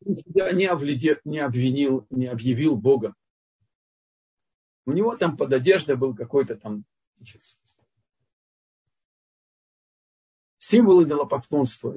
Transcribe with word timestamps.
Я 0.00 0.52
не, 0.52 0.66
овледел, 0.66 1.16
не 1.24 1.38
обвинил, 1.38 2.06
не 2.10 2.26
объявил 2.26 2.76
Бога. 2.76 3.14
У 4.86 4.92
него 4.92 5.16
там 5.16 5.36
под 5.36 5.52
одеждой 5.52 5.96
был 5.96 6.14
какой-то 6.14 6.56
там 6.56 6.84
значит, 7.16 7.42
символ 10.58 11.04
идолопоклонства. 11.04 11.94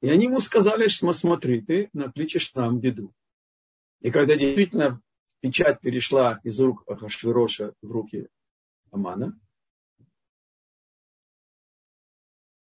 И 0.00 0.08
они 0.08 0.24
ему 0.24 0.40
сказали, 0.40 0.88
что 0.88 1.12
смотри, 1.12 1.60
ты 1.60 1.90
накличешь 1.92 2.54
нам 2.54 2.80
беду. 2.80 3.14
И 4.00 4.10
когда 4.10 4.36
действительно 4.36 5.00
печать 5.40 5.80
перешла 5.80 6.40
из 6.42 6.58
рук 6.60 6.82
Ахашвироша 6.88 7.74
в 7.82 7.90
руки 7.90 8.28
Амана, 8.90 9.38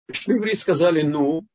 пришли 0.09 0.33
евреи 0.33 0.53
и 0.53 0.55
сказали, 0.55 1.03
ну, 1.03 1.47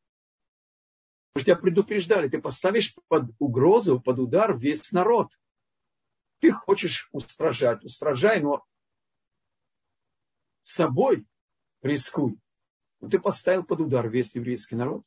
тебя 1.34 1.56
предупреждали, 1.56 2.28
ты 2.28 2.40
поставишь 2.40 2.94
под 3.08 3.32
угрозу, 3.40 4.00
под 4.00 4.20
удар 4.20 4.56
весь 4.56 4.92
народ. 4.92 5.28
Ты 6.38 6.52
хочешь 6.52 7.08
устражать, 7.10 7.84
устражай, 7.84 8.40
но 8.40 8.64
собой 10.62 11.26
рискуй. 11.82 12.38
Но 13.00 13.08
ты 13.08 13.18
поставил 13.18 13.64
под 13.64 13.80
удар 13.80 14.08
весь 14.08 14.36
еврейский 14.36 14.76
народ. 14.76 15.02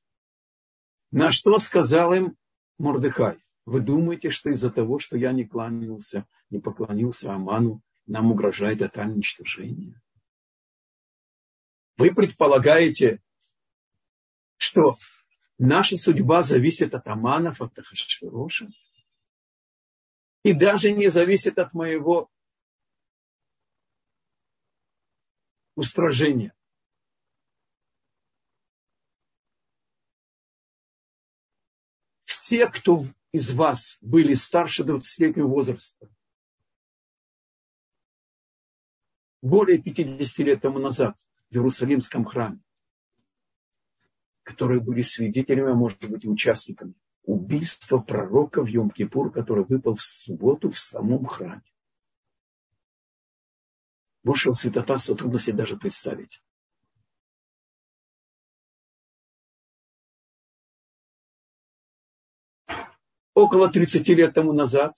На 1.11 1.31
что 1.31 1.57
сказал 1.57 2.13
им 2.13 2.35
Мордыхай? 2.77 3.41
Вы 3.65 3.79
думаете, 3.79 4.29
что 4.29 4.49
из-за 4.49 4.71
того, 4.71 4.99
что 4.99 5.15
я 5.15 5.31
не 5.31 5.45
кланялся, 5.45 6.27
не 6.49 6.59
поклонился 6.59 7.33
Аману, 7.33 7.81
нам 8.07 8.29
угрожает 8.29 8.79
тотальное 8.79 9.15
уничтожение? 9.15 10.01
Вы 11.95 12.13
предполагаете, 12.13 13.21
что 14.57 14.97
наша 15.57 15.97
судьба 15.97 16.41
зависит 16.43 16.93
от 16.93 17.07
Аманов, 17.07 17.61
от 17.61 17.77
Ахашвироша? 17.77 18.67
И 20.43 20.53
даже 20.53 20.91
не 20.91 21.09
зависит 21.09 21.57
от 21.57 21.73
моего 21.73 22.29
устражения. 25.75 26.53
все, 32.47 32.67
кто 32.67 33.03
из 33.33 33.51
вас 33.51 33.97
были 33.99 34.33
старше 34.33 34.83
20-летнего 34.83 35.47
возраста, 35.47 36.09
более 39.41 39.81
50 39.81 40.37
лет 40.39 40.61
тому 40.61 40.79
назад 40.79 41.19
в 41.49 41.55
Иерусалимском 41.55 42.23
храме, 42.23 42.61
которые 44.47 44.79
были 44.79 45.01
свидетелями, 45.01 45.71
а 45.71 45.75
может 45.75 46.09
быть 46.09 46.25
участниками 46.25 46.93
убийства 47.23 47.97
пророка 47.97 48.63
в 48.63 48.69
Йом-Кипур, 48.69 49.31
который 49.31 49.65
выпал 49.65 49.95
в 49.95 50.01
субботу 50.01 50.69
в 50.69 50.79
самом 50.79 51.25
храме. 51.25 51.61
Большего 54.23 54.53
святотатства 54.53 55.15
трудно 55.15 55.37
себе 55.37 55.57
даже 55.57 55.75
представить. 55.77 56.41
около 63.33 63.69
30 63.69 64.07
лет 64.07 64.33
тому 64.33 64.51
назад, 64.51 64.95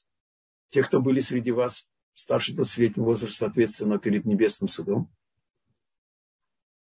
те, 0.69 0.81
кто 0.81 1.01
были 1.01 1.19
среди 1.19 1.51
вас 1.51 1.85
старше 2.13 2.53
20-летнего 2.53 3.03
возраста, 3.03 3.39
соответственно, 3.39 3.99
перед 3.99 4.23
небесным 4.23 4.69
судом, 4.69 5.11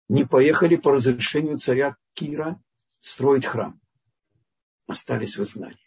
не 0.08 0.24
поехали 0.24 0.76
по 0.76 0.92
разрешению 0.92 1.58
царя 1.58 1.96
Кира 2.14 2.60
строить 3.00 3.46
храм. 3.46 3.80
Остались 4.86 5.36
в 5.36 5.42
изгнании. 5.42 5.78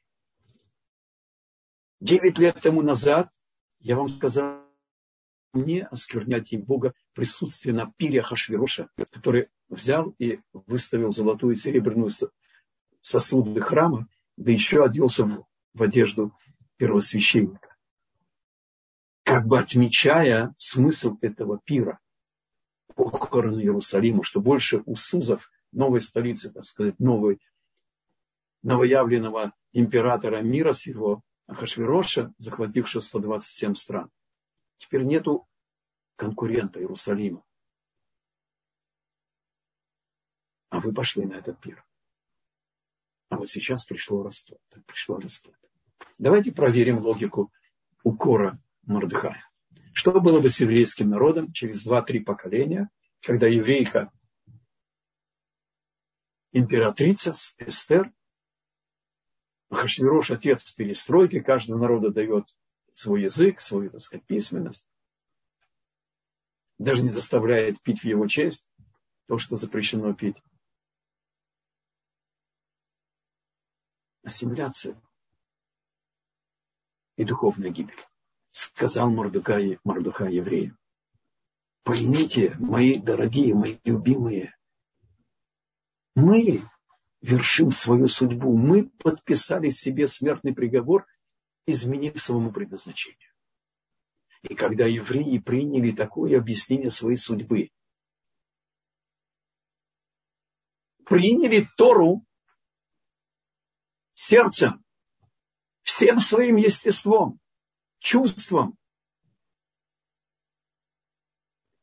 Девять 2.00 2.38
лет 2.40 2.60
тому 2.62 2.82
назад 2.82 3.32
я 3.80 3.96
вам 3.98 4.10
сказал, 4.10 4.62
не 5.54 5.84
осквернять 5.84 6.54
им 6.54 6.62
Бога 6.62 6.94
присутствие 7.14 7.76
на 7.76 7.92
пире 7.98 8.22
Хашвироша, 8.22 8.90
который 9.12 9.50
взял 9.70 10.16
и 10.18 10.40
выставил 10.54 11.12
золотую 11.12 11.54
и 11.54 11.58
серебряную 11.58 12.10
сосуды 13.02 13.60
храма, 13.60 14.08
да 14.38 14.52
еще 14.52 14.84
оделся 14.84 15.26
в 15.74 15.84
одежду 15.84 16.34
первосвященника. 16.78 17.76
Как 19.24 19.46
бы 19.46 19.60
отмечая 19.60 20.54
смысл 20.58 21.18
этого 21.22 21.60
пира, 21.64 22.00
похороны 22.96 23.60
Иерусалима, 23.60 24.24
что 24.24 24.42
больше 24.42 24.82
у 24.86 24.96
Сузов, 24.96 25.50
новой 25.72 26.02
столицы, 26.02 26.52
так 26.52 26.66
сказать, 26.66 27.00
новой, 27.00 27.40
новоявленного 28.64 29.54
императора 29.74 30.42
мира 30.42 30.74
сего, 30.74 31.22
Ахашвироша, 31.48 32.34
захватившего 32.38 33.02
127 33.02 33.76
стран. 33.76 34.10
Теперь 34.78 35.04
нету 35.04 35.48
конкурента 36.16 36.80
Иерусалима. 36.80 37.44
А 40.70 40.80
вы 40.80 40.94
пошли 40.94 41.26
на 41.26 41.34
этот 41.34 41.60
пир. 41.60 41.86
А 43.30 43.38
вот 43.38 43.50
сейчас 43.50 43.84
пришло 43.84 44.24
расплата. 44.24 44.82
Пришла 44.86 45.20
расплата. 45.20 45.68
Давайте 46.18 46.52
проверим 46.52 47.00
логику 47.00 47.52
укора 48.04 48.60
Мордыхая. 48.84 49.51
Что 49.94 50.20
было 50.20 50.40
бы 50.40 50.50
с 50.50 50.60
еврейским 50.60 51.10
народом 51.10 51.52
через 51.52 51.86
2-3 51.86 52.22
поколения, 52.22 52.90
когда 53.22 53.48
еврейка, 53.48 54.12
императрица 56.52 57.34
Эстер, 57.58 58.12
Хашвирош, 59.70 60.32
отец 60.32 60.72
перестройки, 60.72 61.40
каждому 61.40 61.82
народу 61.82 62.12
дает 62.12 62.46
свой 62.92 63.24
язык, 63.24 63.62
свою, 63.62 63.90
так 63.90 64.02
сказать, 64.02 64.26
письменность, 64.26 64.86
даже 66.78 67.04
не 67.04 67.10
заставляет 67.10 67.82
пить 67.82 68.02
в 68.02 68.06
его 68.06 68.28
честь 68.28 68.70
то, 69.28 69.38
что 69.38 69.56
запрещено 69.56 70.14
пить. 70.14 70.42
ассимиляция 74.24 75.02
и 77.16 77.24
духовная 77.24 77.70
гибель. 77.70 78.11
Сказал 78.52 79.10
Мордухай, 79.10 79.80
Мордухай 79.84 80.34
евреям. 80.36 80.78
Поймите, 81.84 82.56
мои 82.60 83.00
дорогие, 83.00 83.56
мои 83.56 83.80
любимые, 83.86 84.56
мы 86.16 86.64
вершим 87.22 87.72
свою 87.72 88.08
судьбу. 88.08 88.56
Мы 88.58 88.90
подписали 88.90 89.70
себе 89.70 90.08
смертный 90.08 90.54
приговор, 90.54 91.08
изменив 91.66 92.22
своему 92.22 92.52
предназначению. 92.52 93.32
И 94.44 94.56
когда 94.56 94.86
евреи 94.86 95.38
приняли 95.38 95.92
такое 95.92 96.38
объяснение 96.38 96.90
своей 96.90 97.18
судьбы, 97.18 97.70
приняли 101.06 101.68
Тору 101.78 102.26
сердцем, 104.14 104.84
всем 105.84 106.18
своим 106.18 106.56
естеством, 106.58 107.40
чувством. 108.02 108.78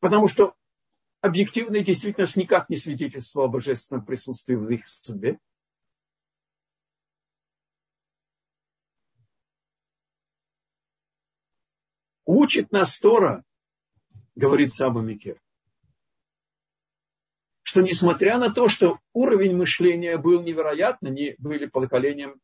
Потому 0.00 0.28
что 0.28 0.54
объективная 1.20 1.82
действительность 1.82 2.36
никак 2.36 2.68
не 2.68 2.76
свидетельствовала 2.76 3.48
о 3.48 3.52
божественном 3.52 4.04
присутствии 4.04 4.54
в 4.54 4.68
их 4.68 4.88
судьбе. 4.88 5.38
Учит 12.26 12.70
нас 12.72 12.98
Тора, 12.98 13.42
говорит 14.34 14.74
Саба 14.74 15.00
Микер, 15.00 15.40
что 17.62 17.80
несмотря 17.80 18.38
на 18.38 18.52
то, 18.52 18.68
что 18.68 18.98
уровень 19.12 19.56
мышления 19.56 20.18
был 20.18 20.42
невероятно, 20.42 21.08
они 21.08 21.36
были 21.38 21.66
поколением, 21.66 22.40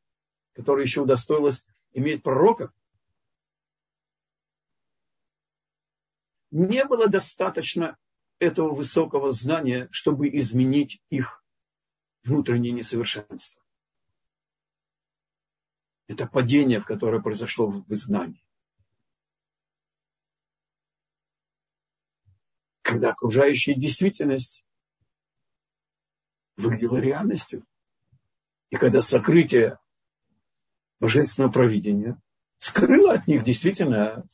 которое 0.54 0.84
еще 0.84 1.02
удостоилось 1.02 1.66
иметь 1.92 2.22
пророков, 2.22 2.72
не 6.54 6.84
было 6.84 7.08
достаточно 7.08 7.98
этого 8.38 8.72
высокого 8.72 9.32
знания, 9.32 9.88
чтобы 9.90 10.28
изменить 10.28 11.02
их 11.10 11.44
внутреннее 12.22 12.72
несовершенство. 12.72 13.60
Это 16.06 16.26
падение, 16.28 16.78
в 16.78 16.86
которое 16.86 17.20
произошло 17.20 17.66
в 17.66 17.92
изгнании. 17.92 18.46
Когда 22.82 23.10
окружающая 23.10 23.74
действительность 23.74 24.64
выглядело 26.56 26.98
реальностью. 26.98 27.66
И 28.70 28.76
когда 28.76 29.02
сокрытие 29.02 29.78
божественного 31.00 31.50
провидения 31.50 32.16
скрыло 32.58 33.14
от 33.14 33.26
них 33.26 33.42
действительно 33.42 34.28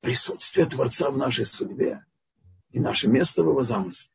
присутствие 0.00 0.66
Творца 0.66 1.10
в 1.10 1.16
нашей 1.16 1.46
судьбе, 1.46 2.04
и 2.70 2.80
наше 2.80 3.08
место 3.08 3.42
в 3.42 3.48
его 3.48 3.62
замысле. 3.62 4.10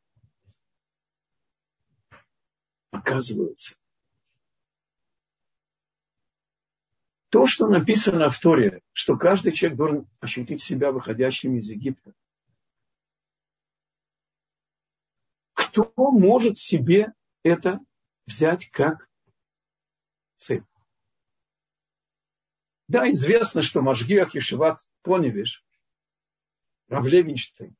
Оказывается, 2.90 3.76
то, 7.30 7.46
что 7.46 7.68
написано 7.68 8.30
в 8.30 8.40
Торе, 8.40 8.80
что 8.92 9.16
каждый 9.16 9.52
человек 9.52 9.76
должен 9.76 10.08
ощутить 10.20 10.62
себя 10.62 10.92
выходящим 10.92 11.56
из 11.56 11.70
Египта. 11.70 12.14
Кто 15.52 15.92
может 15.96 16.56
себе 16.56 17.12
это 17.42 17.80
взять 18.26 18.70
как 18.70 19.08
цель? 20.36 20.64
Да, 22.88 23.10
известно, 23.10 23.62
что 23.62 23.82
Машгиах 23.82 24.34
Ешеват 24.34 24.80
Поневиш, 25.02 25.65
Равлевинштейн, 26.88 27.76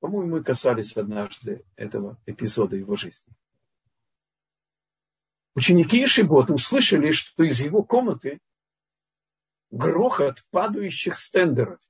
по-моему, 0.00 0.36
мы 0.36 0.44
касались 0.44 0.96
однажды 0.96 1.64
этого 1.76 2.20
эпизода 2.26 2.76
его 2.76 2.96
жизни. 2.96 3.32
Ученики 5.54 6.04
Ишибота 6.04 6.52
услышали, 6.52 7.12
что 7.12 7.42
из 7.42 7.60
его 7.60 7.82
комнаты 7.82 8.40
грохот 9.70 10.44
падающих 10.50 11.16
стендеров. 11.16 11.80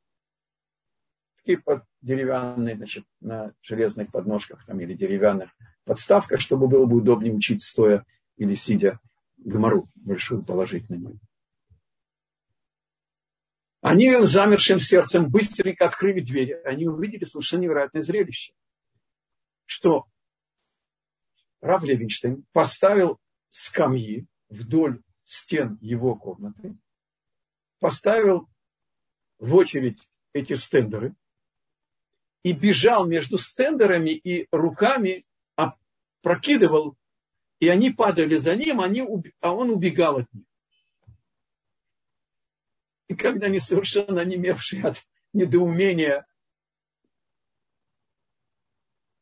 Такие 1.38 1.58
под 1.58 1.84
деревянные, 2.00 2.76
значит, 2.76 3.04
на 3.20 3.52
железных 3.60 4.12
подножках 4.12 4.64
там, 4.66 4.80
или 4.80 4.94
деревянных 4.94 5.50
подставках, 5.84 6.40
чтобы 6.40 6.68
было 6.68 6.86
бы 6.86 6.98
удобнее 6.98 7.34
учить 7.34 7.62
стоя 7.62 8.06
или 8.36 8.54
сидя 8.54 9.00
гомору 9.36 9.88
большую 9.96 10.44
нее. 10.44 11.18
Они 13.86 14.20
замершим 14.22 14.80
сердцем 14.80 15.30
быстренько 15.30 15.86
открыли 15.86 16.18
двери. 16.18 16.60
Они 16.64 16.88
увидели 16.88 17.22
совершенно 17.22 17.60
невероятное 17.60 18.02
зрелище. 18.02 18.52
Что 19.64 20.06
Рав 21.60 21.84
Левинштейн 21.84 22.44
поставил 22.50 23.20
скамьи 23.50 24.26
вдоль 24.48 25.04
стен 25.22 25.78
его 25.80 26.16
комнаты, 26.16 26.76
поставил 27.78 28.48
в 29.38 29.54
очередь 29.54 30.08
эти 30.32 30.54
стендеры 30.54 31.14
и 32.42 32.52
бежал 32.52 33.06
между 33.06 33.38
стендерами 33.38 34.10
и 34.10 34.48
руками 34.50 35.24
прокидывал, 36.22 36.96
и 37.60 37.68
они 37.68 37.90
падали 37.90 38.34
за 38.34 38.56
ним, 38.56 38.80
они, 38.80 39.06
а 39.38 39.54
он 39.54 39.70
убегал 39.70 40.18
от 40.18 40.34
них. 40.34 40.44
И 43.08 43.14
когда 43.14 43.46
они 43.46 43.58
совершенно 43.58 44.20
онемевшие 44.20 44.82
от 44.84 45.06
недоумения. 45.32 46.26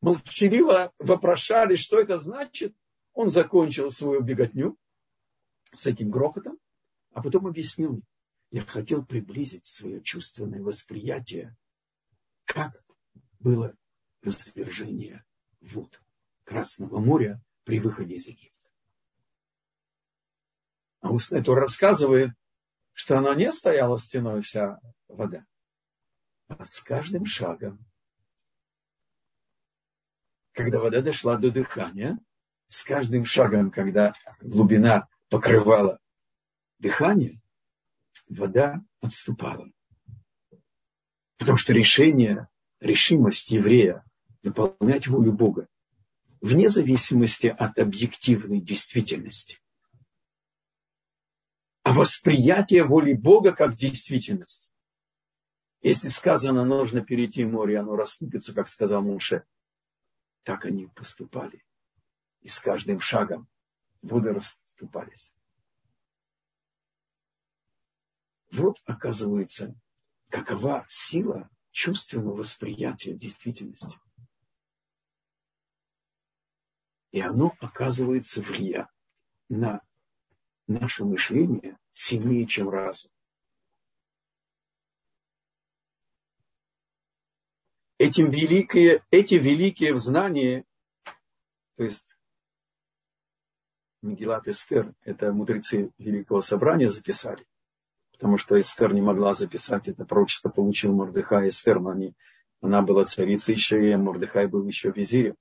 Молчаливо 0.01 0.93
вопрошали, 0.99 1.75
что 1.75 1.99
это 1.99 2.17
значит, 2.17 2.75
он 3.13 3.29
закончил 3.29 3.91
свою 3.91 4.21
беготню 4.21 4.77
с 5.73 5.85
этим 5.87 6.09
грохотом, 6.09 6.57
а 7.11 7.21
потом 7.21 7.47
объяснил, 7.47 8.01
я 8.51 8.61
хотел 8.61 9.05
приблизить 9.05 9.65
свое 9.65 10.01
чувственное 10.01 10.61
восприятие, 10.61 11.55
как 12.45 12.83
было 13.39 13.75
развержение 14.21 15.25
вод 15.59 16.01
Красного 16.43 16.99
моря 16.99 17.41
при 17.63 17.79
выходе 17.79 18.15
из 18.15 18.27
Египта. 18.27 18.69
А 21.01 21.41
Тора 21.43 21.61
рассказывает, 21.61 22.31
что 22.95 23.17
она 23.17 23.35
не 23.35 23.51
стояла 23.51 23.99
стеной 23.99 24.41
вся 24.41 24.79
вода, 25.09 25.45
а 26.47 26.65
с 26.65 26.81
каждым 26.81 27.25
шагом, 27.25 27.85
когда 30.53 30.79
вода 30.79 31.01
дошла 31.01 31.35
до 31.37 31.51
дыхания, 31.51 32.17
с 32.69 32.83
каждым 32.83 33.25
шагом, 33.25 33.69
когда 33.69 34.13
глубина 34.39 35.09
покрывала 35.29 35.99
дыхание, 36.79 37.41
вода 38.29 38.81
отступала. 39.01 39.69
Потому 41.37 41.57
что 41.57 41.73
решение, 41.73 42.47
решимость 42.79 43.51
еврея 43.51 44.05
выполнять 44.41 45.07
волю 45.07 45.33
Бога, 45.33 45.67
вне 46.39 46.69
зависимости 46.69 47.47
от 47.47 47.77
объективной 47.77 48.61
действительности, 48.61 49.59
восприятие 51.95 52.83
воли 52.83 53.13
Бога 53.13 53.53
как 53.53 53.75
действительность. 53.75 54.71
Если 55.81 56.09
сказано, 56.09 56.65
нужно 56.65 57.01
перейти 57.01 57.45
море, 57.45 57.79
оно 57.79 57.95
расступится, 57.95 58.53
как 58.53 58.67
сказал 58.67 59.01
Муше, 59.01 59.45
так 60.43 60.65
они 60.65 60.87
поступали 60.87 61.63
и 62.41 62.47
с 62.47 62.59
каждым 62.59 62.99
шагом 62.99 63.47
воды 64.01 64.33
расступались. 64.33 65.31
Вот, 68.51 68.81
оказывается, 68.85 69.75
какова 70.29 70.85
сила 70.89 71.49
чувственного 71.71 72.35
восприятия 72.35 73.15
действительности. 73.15 73.99
И 77.11 77.19
оно, 77.19 77.55
оказывается, 77.59 78.41
влияет 78.41 78.87
на 79.49 79.81
наше 80.67 81.05
мышление 81.05 81.77
сильнее, 81.93 82.45
чем 82.45 82.69
разум. 82.69 83.11
Этим 87.97 88.29
великие, 88.29 89.03
эти 89.09 89.35
великие 89.35 89.95
знания, 89.95 90.65
то 91.77 91.83
есть 91.83 92.05
Мегилат 94.01 94.47
Эстер, 94.47 94.93
это 95.01 95.31
мудрецы 95.31 95.91
Великого 95.97 96.41
Собрания 96.41 96.89
записали, 96.89 97.47
потому 98.11 98.37
что 98.37 98.59
Эстер 98.59 98.93
не 98.93 99.01
могла 99.01 99.33
записать, 99.33 99.87
это 99.87 100.05
пророчество 100.05 100.49
получил 100.49 100.93
Мордыхай 100.93 101.47
Эстер, 101.47 101.79
но 101.79 101.91
они, 101.91 102.13
она 102.61 102.81
была 102.81 103.05
царицей 103.05 103.55
еще, 103.55 103.89
и 103.89 103.95
Мордыхай 103.95 104.47
был 104.47 104.67
еще 104.67 104.91
визирем. 104.91 105.35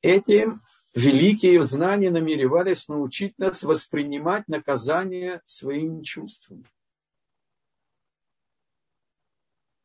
Эти 0.00 0.48
великие 0.94 1.62
знания 1.62 2.10
намеревались 2.10 2.88
научить 2.88 3.38
нас 3.38 3.62
воспринимать 3.62 4.48
наказание 4.48 5.42
своими 5.46 6.02
чувствами. 6.02 6.64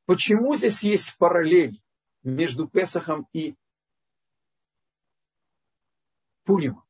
Почему 0.06 0.56
здесь 0.56 0.84
есть 0.84 1.18
параллель 1.18 1.82
между 2.24 2.68
Песахом 2.68 3.28
и 3.34 3.56
Пурим. 6.44 6.84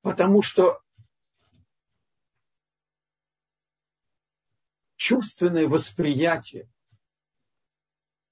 Потому 0.00 0.40
что 0.40 0.82
чувственное 4.96 5.68
восприятие 5.68 6.70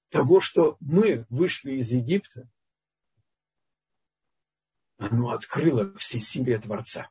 того, 0.09 0.39
что 0.39 0.77
мы 0.79 1.27
вышли 1.29 1.73
из 1.73 1.91
Египта, 1.91 2.49
оно 4.99 5.29
открыло 5.29 5.95
всесилие 5.95 6.59
Творца. 6.59 7.09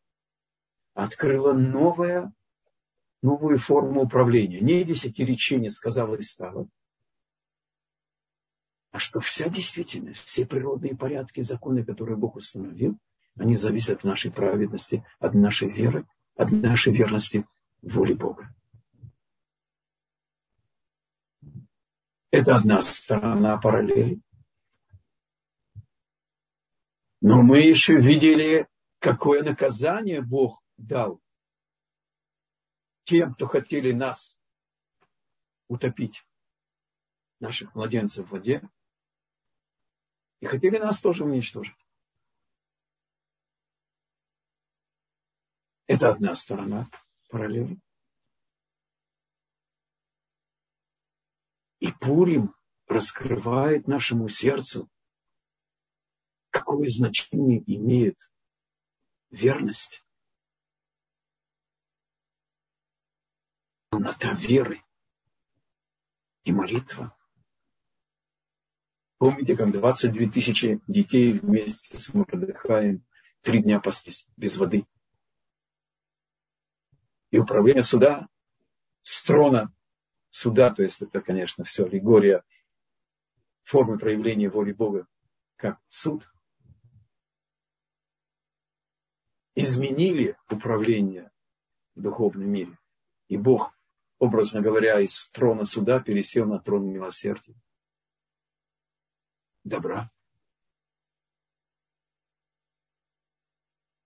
Открыло 0.95 1.53
новое, 1.53 2.33
новую 3.23 3.59
форму 3.59 4.03
управления. 4.03 4.61
Не 4.61 4.85
десятиречение 4.85 5.71
сказала 5.71 6.15
и 6.15 6.23
стало, 6.23 6.69
а 8.91 8.99
что 8.99 9.21
вся 9.21 9.49
действительность, 9.49 10.25
все 10.25 10.47
природные 10.47 10.97
порядки, 10.97 11.41
законы, 11.41 11.85
которые 11.85 12.17
Бог 12.17 12.37
установил, 12.37 12.99
они 13.37 13.57
зависят 13.57 13.99
от 13.99 14.05
нашей 14.05 14.31
праведности, 14.31 15.05
от 15.19 15.35
нашей 15.35 15.71
веры, 15.71 16.07
от 16.37 16.51
нашей 16.51 16.93
верности 16.93 17.47
воле 17.81 18.15
Бога. 18.15 18.55
Это 22.31 22.57
одна 22.57 22.83
сторона 22.83 23.57
параллели. 23.59 24.21
Но 27.21 27.43
мы 27.43 27.59
еще 27.59 27.99
видели, 27.99 28.69
какое 29.01 29.43
наказание 29.43 30.23
Бог 30.23 30.63
дал 30.77 31.21
тем, 33.05 33.35
кто 33.35 33.47
хотели 33.47 33.93
нас 33.93 34.41
утопить, 35.67 36.25
наших 37.41 37.75
младенцев 37.75 38.27
в 38.27 38.31
воде, 38.31 38.63
и 40.41 40.47
хотели 40.47 40.79
нас 40.79 41.01
тоже 41.01 41.25
уничтожить. 41.25 41.77
Это 45.87 46.13
одна 46.13 46.37
сторона 46.37 46.89
параллели. 47.31 47.81
И 51.81 51.91
Пурим 51.93 52.55
раскрывает 52.87 53.89
нашему 53.89 54.29
сердцу, 54.29 54.89
какое 56.59 56.89
значение 56.89 57.63
имеет 57.67 58.31
верность. 59.31 60.05
полнота 63.91 64.33
веры 64.35 64.83
и 66.45 66.53
молитва. 66.53 67.17
Помните, 69.17 69.57
как 69.57 69.73
22 69.73 70.31
тысячи 70.31 70.81
детей 70.87 71.33
вместе 71.33 71.99
с 71.99 72.15
Мордыхаем 72.15 73.05
три 73.41 73.63
дня 73.63 73.81
пастись 73.81 74.29
без 74.37 74.57
воды. 74.57 74.87
И 77.31 77.39
управление 77.39 77.83
суда 77.83 78.29
с 79.03 79.23
трона 79.25 79.75
суда, 80.31 80.73
то 80.73 80.83
есть 80.83 81.03
это, 81.03 81.21
конечно, 81.21 81.65
все 81.65 81.85
аллегория 81.85 82.45
формы 83.65 83.99
проявления 83.99 84.49
воли 84.49 84.73
Бога, 84.73 85.09
как 85.57 85.81
суд, 85.89 86.31
изменили 89.61 90.37
управление 90.51 91.31
в 91.95 92.03
духовном 92.03 92.49
мире. 92.49 92.79
И 93.29 93.37
Бог, 93.37 93.77
образно 94.19 94.61
говоря, 94.61 95.01
из 95.01 95.29
трона 95.31 95.65
суда 95.65 96.01
пересел 96.01 96.47
на 96.47 96.61
трон 96.61 96.87
милосердия. 96.87 97.61
Добра. 99.65 100.11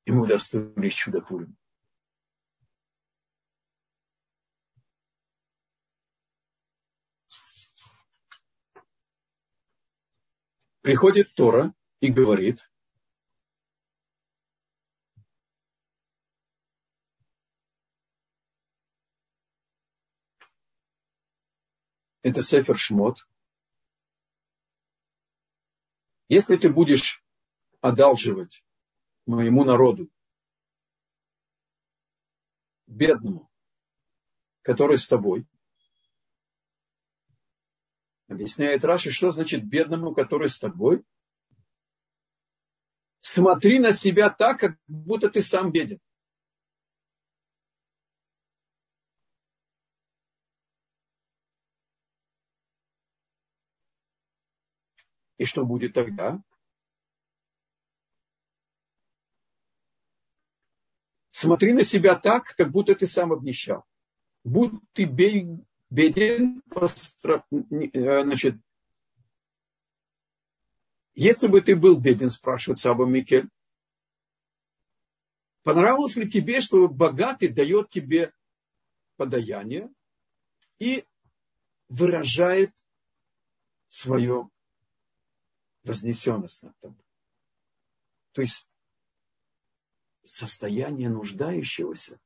И 0.05 0.11
мы 0.11 0.23
удостоились 0.23 0.95
чудотворным. 0.95 1.57
Приходит 10.81 11.33
Тора 11.35 11.73
и 12.01 12.11
говорит, 12.11 12.69
это 22.23 22.43
Сефер 22.43 22.79
Шмот. 22.79 23.27
Если 26.29 26.57
ты 26.57 26.73
будешь 26.73 27.25
одалживать 27.81 28.65
моему 29.27 29.65
народу, 29.65 30.11
бедному, 32.87 33.51
который 34.63 34.99
с 34.99 35.07
тобой, 35.07 35.47
объясняет 38.29 38.85
Раши, 38.85 39.11
что 39.11 39.31
значит 39.31 39.67
бедному, 39.67 40.15
который 40.15 40.49
с 40.49 40.59
тобой, 40.59 41.05
смотри 43.21 43.79
на 43.79 43.93
себя 43.93 44.31
так, 44.31 44.61
как 44.61 44.79
будто 44.87 45.29
ты 45.29 45.43
сам 45.43 45.71
беден. 45.71 46.01
И 55.39 55.45
что 55.45 55.65
будет 55.65 55.95
тогда? 55.95 56.43
Смотри 61.31 61.73
на 61.73 61.83
себя 61.83 62.15
так, 62.15 62.55
как 62.57 62.71
будто 62.71 62.95
ты 62.95 63.07
сам 63.07 63.33
обнищал. 63.33 63.85
Будь 64.45 64.73
ты 64.93 65.05
беден, 65.05 66.63
э, 66.71 68.23
значит, 68.23 68.57
если 71.15 71.47
бы 71.47 71.61
ты 71.61 71.75
был 71.75 71.99
беден, 71.99 72.31
спрашивает 72.31 72.79
Саба 72.79 73.07
Микель, 73.07 73.49
понравилось 75.63 76.17
ли 76.17 76.31
тебе, 76.31 76.61
что 76.61 76.89
богатый 76.89 77.49
дает 77.49 77.91
тебе 77.91 78.33
подаяние 79.17 79.91
и 80.79 81.05
выражает 81.89 82.73
свое 83.89 84.49
вознесенность 85.85 86.63
над 86.63 86.79
тобой. 86.81 87.05
То 88.33 88.43
есть 88.43 88.69
состояние 90.25 91.11
нуждающегося 91.11 92.21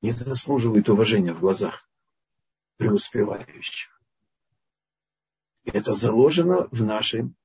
не 0.00 0.10
заслуживает 0.10 0.88
уважения 0.88 1.32
в 1.32 1.40
глазах 1.40 1.88
преуспевающих. 2.76 4.02
Это 5.64 5.94
заложено 5.94 6.68
в 6.72 6.82
нашем 6.82 7.36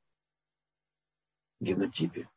генотипе. 1.60 2.30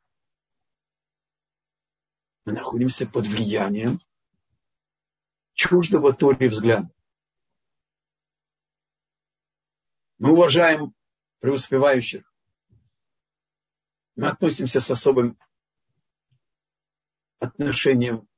Мы 2.45 2.53
находимся 2.53 3.07
под 3.07 3.27
влиянием 3.27 4.01
чуждого 5.55 6.13
Тори 6.13 6.49
взгляда. 6.49 6.91
Мы 10.19 10.33
уважаем 10.33 10.95
преуспевающих. 11.41 12.33
Мы 14.17 14.29
относимся 14.29 14.81
с 14.81 14.91
особым 14.91 15.39
отношением 17.39 18.29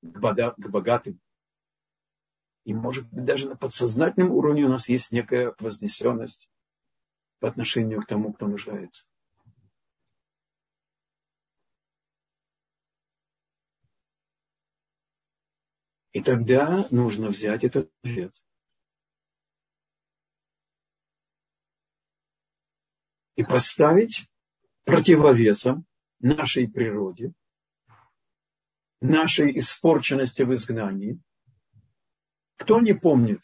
к 0.00 0.68
богатым. 0.68 1.20
И, 2.64 2.74
может 2.74 3.08
быть, 3.10 3.24
даже 3.24 3.48
на 3.48 3.56
подсознательном 3.56 4.32
уровне 4.32 4.64
у 4.64 4.68
нас 4.68 4.88
есть 4.88 5.12
некая 5.12 5.54
вознесенность 5.58 6.48
по 7.38 7.48
отношению 7.48 8.02
к 8.02 8.06
тому, 8.06 8.32
кто 8.32 8.46
нуждается. 8.46 9.04
И 16.12 16.22
тогда 16.22 16.86
нужно 16.90 17.28
взять 17.28 17.64
этот 17.64 17.90
ответ 18.02 18.42
и 23.34 23.44
поставить 23.44 24.28
противовесом 24.84 25.86
нашей 26.20 26.68
природе, 26.68 27.32
нашей 29.00 29.56
испорченности 29.58 30.42
в 30.42 30.52
изгнании. 30.54 31.20
Кто 32.56 32.80
не 32.80 32.94
помнит 32.94 33.40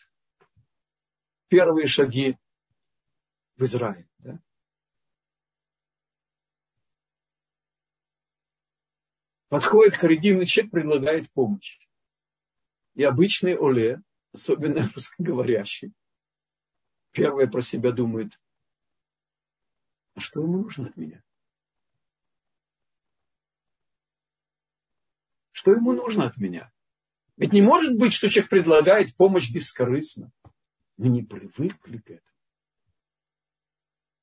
первые 1.48 1.86
шаги 1.86 2.36
в 3.56 3.64
Израиле? 3.64 4.08
Да? 4.18 4.40
Подходит 9.48 9.96
харидимный 9.96 10.46
человек, 10.46 10.72
предлагает 10.72 11.32
помощь. 11.32 11.80
И 12.94 13.02
обычный 13.02 13.56
Оле, 13.56 14.02
особенно 14.32 14.88
русскоговорящий, 14.94 15.92
первое 17.12 17.46
про 17.46 17.62
себя 17.62 17.92
думает, 17.92 18.38
что 20.18 20.42
ему 20.42 20.62
нужно 20.62 20.88
от 20.88 20.96
меня? 20.96 21.22
Что 25.52 25.72
ему 25.72 25.92
нужно 25.92 26.26
от 26.26 26.36
меня? 26.36 26.72
Ведь 27.36 27.52
не 27.52 27.62
может 27.62 27.96
быть, 27.96 28.12
что 28.12 28.28
человек 28.28 28.50
предлагает 28.50 29.16
помощь 29.16 29.50
бескорыстно. 29.50 30.32
Мы 30.96 31.08
не 31.08 31.22
привыкли 31.22 31.98
к 31.98 32.10
этому. 32.10 32.36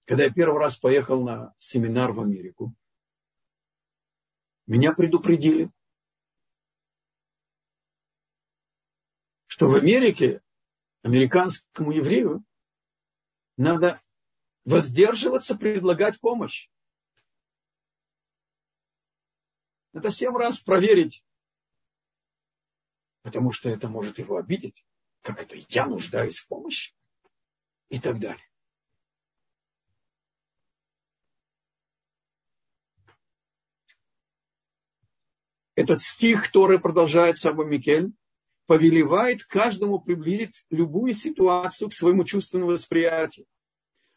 Когда 0.06 0.24
я 0.26 0.34
первый 0.34 0.60
раз 0.60 0.78
поехал 0.78 1.24
на 1.24 1.54
семинар 1.58 2.12
в 2.12 2.22
Америку, 2.22 2.74
меня 4.68 4.94
предупредили, 4.94 5.72
что 9.46 9.68
в 9.68 9.76
Америке 9.76 10.42
американскому 11.04 11.92
еврею 11.92 12.44
надо 13.58 14.02
воздерживаться, 14.66 15.56
предлагать 15.56 16.20
помощь. 16.20 16.70
Надо 19.94 20.10
семь 20.10 20.36
раз 20.36 20.60
проверить, 20.60 21.24
потому 23.22 23.52
что 23.52 23.70
это 23.70 23.88
может 23.88 24.20
его 24.20 24.38
обидеть. 24.38 24.86
Как 25.22 25.42
это 25.42 25.56
я 25.70 25.86
нуждаюсь 25.86 26.40
в 26.40 26.48
помощи? 26.48 26.94
И 27.90 28.00
так 28.00 28.20
далее. 28.20 28.44
Этот 35.76 36.02
стих, 36.02 36.46
который 36.46 36.80
продолжает 36.80 37.38
Саба 37.38 37.64
Микель, 37.64 38.12
повелевает 38.66 39.44
каждому 39.44 40.00
приблизить 40.00 40.66
любую 40.70 41.14
ситуацию 41.14 41.90
к 41.90 41.94
своему 41.94 42.24
чувственному 42.24 42.72
восприятию 42.72 43.46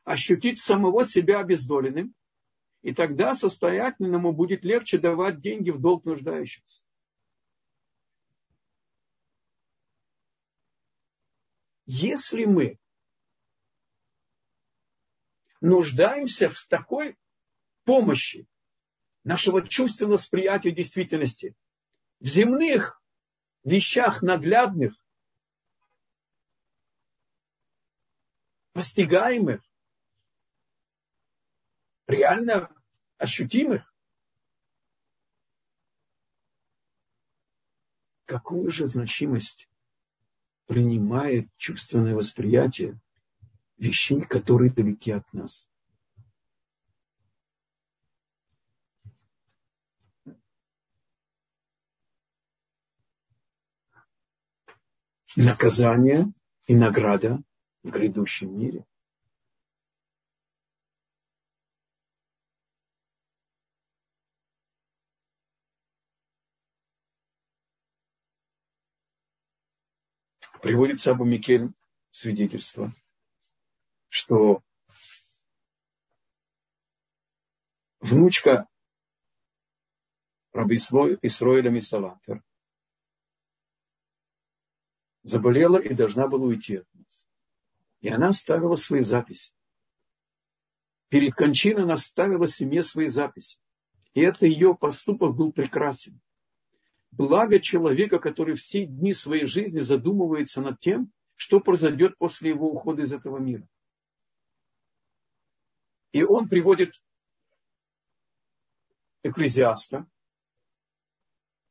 ощутить 0.09 0.59
самого 0.59 1.05
себя 1.05 1.41
обездоленным, 1.41 2.15
и 2.81 2.95
тогда 2.95 3.35
состоятельному 3.35 4.33
будет 4.33 4.65
легче 4.65 4.97
давать 4.97 5.43
деньги 5.43 5.69
в 5.69 5.83
долг 5.83 6.07
нуждающимся. 6.07 6.83
Если 11.85 12.47
мы 12.47 12.79
нуждаемся 15.61 16.49
в 16.49 16.67
такой 16.69 17.19
помощи 17.85 18.47
нашего 19.25 19.61
чувственного 19.61 20.15
восприятия 20.15 20.71
действительности 20.71 21.55
в 22.19 22.27
земных 22.27 23.03
вещах 23.62 24.23
наглядных, 24.23 24.95
постигаемых, 28.73 29.68
реально 32.09 32.75
ощутимых, 33.19 33.95
какую 38.25 38.71
же 38.71 38.87
значимость 38.87 39.69
принимает 40.67 41.49
чувственное 41.57 42.15
восприятие 42.15 42.99
вещей, 43.77 44.23
которые 44.23 44.73
далеки 44.73 45.12
от 45.12 45.33
нас. 45.33 45.69
Наказание 55.37 56.33
и 56.67 56.75
награда 56.75 57.41
в 57.83 57.91
грядущем 57.91 58.59
мире. 58.59 58.85
Приводится 70.69 71.13
Абу 71.13 71.25
Микель 71.25 71.73
свидетельство, 72.11 72.93
что 74.11 74.63
внучка 78.01 78.69
Раби 80.53 80.77
Исроэля 80.77 81.71
Мисалатер 81.71 82.45
заболела 85.23 85.79
и 85.79 85.95
должна 85.95 86.29
была 86.29 86.45
уйти 86.45 86.77
от 86.77 86.87
нас. 86.93 87.27
И 88.01 88.11
она 88.11 88.29
оставила 88.29 88.77
свои 88.77 89.01
записи. 89.01 89.55
Перед 91.09 91.33
кончиной 91.33 91.85
она 91.85 91.95
оставила 91.95 92.47
семье 92.47 92.83
свои 92.83 93.07
записи. 93.07 93.59
И 94.13 94.21
это 94.21 94.45
ее 94.45 94.77
поступок 94.77 95.35
был 95.35 95.51
прекрасен. 95.51 96.21
Благо 97.11 97.59
человека, 97.59 98.19
который 98.19 98.55
все 98.55 98.87
дни 98.87 99.12
своей 99.12 99.47
жизни 99.47 99.81
задумывается 99.81 100.61
над 100.61 100.79
тем, 100.81 101.12
что 101.35 101.61
произойдет 101.61 102.17
после 102.19 102.50
его 102.50 102.71
ухода 102.71 103.03
из 103.03 103.12
этого 103.12 103.38
мира. 103.38 103.67
И 106.12 106.23
он 106.23 106.49
приводит 106.49 107.03
Экклезиаста, 109.23 110.07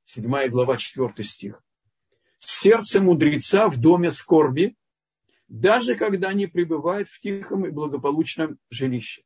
7 0.05 0.49
глава, 0.49 0.77
4 0.77 1.23
стих. 1.23 1.63
Сердце 2.39 3.01
мудреца 3.01 3.67
в 3.69 3.79
доме 3.79 4.11
скорби, 4.11 4.77
даже 5.47 5.95
когда 5.95 6.29
они 6.29 6.47
пребывают 6.47 7.09
в 7.09 7.19
тихом 7.19 7.65
и 7.65 7.71
благополучном 7.71 8.59
жилище. 8.69 9.23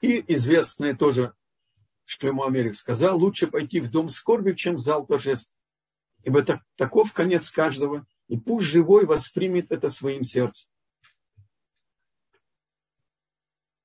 И 0.00 0.22
известное 0.34 0.94
тоже, 0.94 1.34
что 2.04 2.26
ему 2.28 2.44
Америк 2.44 2.74
сказал, 2.74 3.18
лучше 3.18 3.46
пойти 3.46 3.80
в 3.80 3.90
дом 3.90 4.08
скорби, 4.08 4.52
чем 4.52 4.76
в 4.76 4.80
зал 4.80 5.06
торжеств. 5.06 5.54
Ибо 6.22 6.42
так, 6.42 6.62
таков 6.76 7.12
конец 7.12 7.50
каждого, 7.50 8.06
и 8.28 8.38
пусть 8.38 8.66
живой 8.66 9.06
воспримет 9.06 9.70
это 9.70 9.88
своим 9.88 10.24
сердцем. 10.24 10.70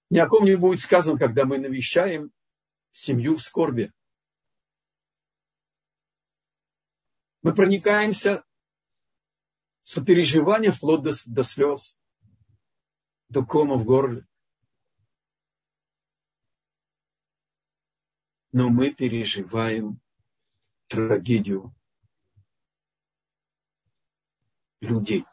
Ни 0.09 0.17
о 0.17 0.27
ком 0.27 0.45
не 0.45 0.55
будет 0.55 0.79
сказано, 0.79 1.19
когда 1.19 1.45
мы 1.45 1.57
навещаем 1.59 2.31
семью 2.91 3.35
в 3.35 3.41
скорби. 3.41 3.91
Мы 7.41 7.53
проникаемся 7.53 8.43
сопереживания 9.83 10.71
вплоть 10.71 11.03
до, 11.03 11.11
до 11.25 11.43
слез, 11.43 11.99
до 13.29 13.45
кома 13.45 13.75
в 13.75 13.85
горле. 13.85 14.25
Но 18.51 18.69
мы 18.69 18.91
переживаем 18.91 19.99
трагедию 20.87 21.73
людей. 24.81 25.25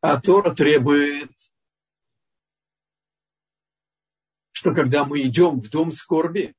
А 0.00 0.20
Тора 0.20 0.54
требует, 0.54 1.32
что 4.52 4.74
когда 4.74 5.04
мы 5.04 5.22
идем 5.22 5.60
в 5.60 5.70
дом 5.70 5.90
скорби, 5.90 6.54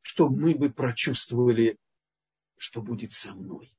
что 0.00 0.28
мы 0.28 0.54
бы 0.54 0.70
прочувствовали, 0.70 1.78
что 2.56 2.82
будет 2.82 3.12
со 3.12 3.34
мной. 3.34 3.72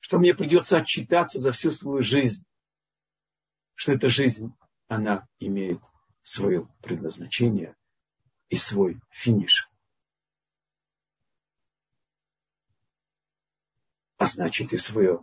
Что 0.00 0.18
мне 0.18 0.34
придется 0.34 0.78
отчитаться 0.78 1.38
за 1.38 1.52
всю 1.52 1.70
свою 1.70 2.02
жизнь. 2.02 2.46
Что 3.74 3.92
эта 3.92 4.08
жизнь, 4.08 4.54
она 4.88 5.28
имеет 5.38 5.80
свое 6.22 6.66
предназначение 6.82 7.76
и 8.48 8.56
свой 8.56 9.00
финиш. 9.10 9.70
А 14.16 14.26
значит 14.26 14.72
и 14.72 14.78
свой 14.78 15.20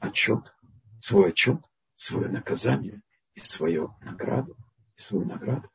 отчет, 0.00 0.54
свой 1.00 1.30
отчет, 1.30 1.62
свое 1.94 2.28
наказание 2.28 3.02
и 3.34 3.40
свою 3.40 3.94
награду, 4.00 4.56
и 4.96 5.00
свою 5.00 5.24
награду. 5.26 5.70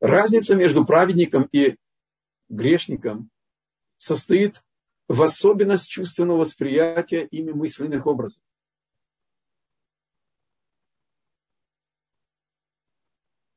Разница 0.00 0.56
между 0.56 0.84
праведником 0.84 1.44
и 1.52 1.76
грешником 2.52 3.30
состоит 3.96 4.62
в 5.08 5.22
особенность 5.22 5.88
чувственного 5.88 6.38
восприятия 6.38 7.24
ими 7.24 7.52
мысленных 7.52 8.06
образов. 8.06 8.42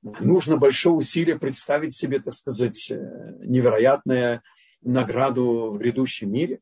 Нужно 0.02 0.58
большое 0.58 0.96
усилие 0.96 1.40
представить 1.40 1.96
себе, 1.96 2.20
так 2.20 2.34
сказать, 2.34 2.92
э, 2.92 2.96
невероятную 3.44 4.44
награду 4.82 5.72
в 5.72 5.78
грядущем 5.80 6.32
мире. 6.32 6.62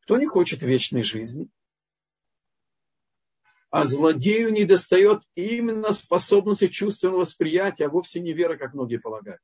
Кто 0.00 0.16
не 0.18 0.26
хочет 0.26 0.62
вечной 0.62 1.02
жизни– 1.02 1.48
а 3.74 3.82
злодею 3.82 4.52
не 4.52 4.66
достает 4.66 5.24
именно 5.34 5.92
способности 5.92 6.68
чувственного 6.68 7.22
восприятия, 7.22 7.86
а 7.86 7.88
вовсе 7.88 8.20
не 8.20 8.32
вера, 8.32 8.56
как 8.56 8.72
многие 8.72 8.98
полагают. 8.98 9.40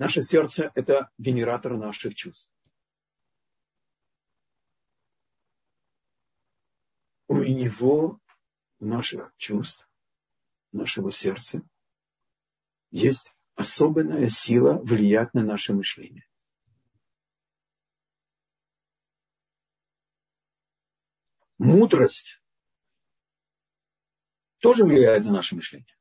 Наше 0.00 0.22
сердце– 0.22 0.72
это 0.74 1.10
генератор 1.18 1.76
наших 1.76 2.14
чувств. 2.14 2.50
У 7.28 7.36
него, 7.42 8.18
наших 8.78 9.34
чувств, 9.36 9.86
нашего 10.72 11.10
сердца– 11.10 11.60
есть 12.90 13.34
особенная 13.56 14.30
сила 14.30 14.78
влиять 14.78 15.34
на 15.34 15.44
наше 15.44 15.74
мышление. 15.74 16.26
Мудрость 21.58 22.40
тоже 24.60 24.84
влияет 24.84 25.26
на 25.26 25.32
наше 25.32 25.56
мышление. 25.56 25.94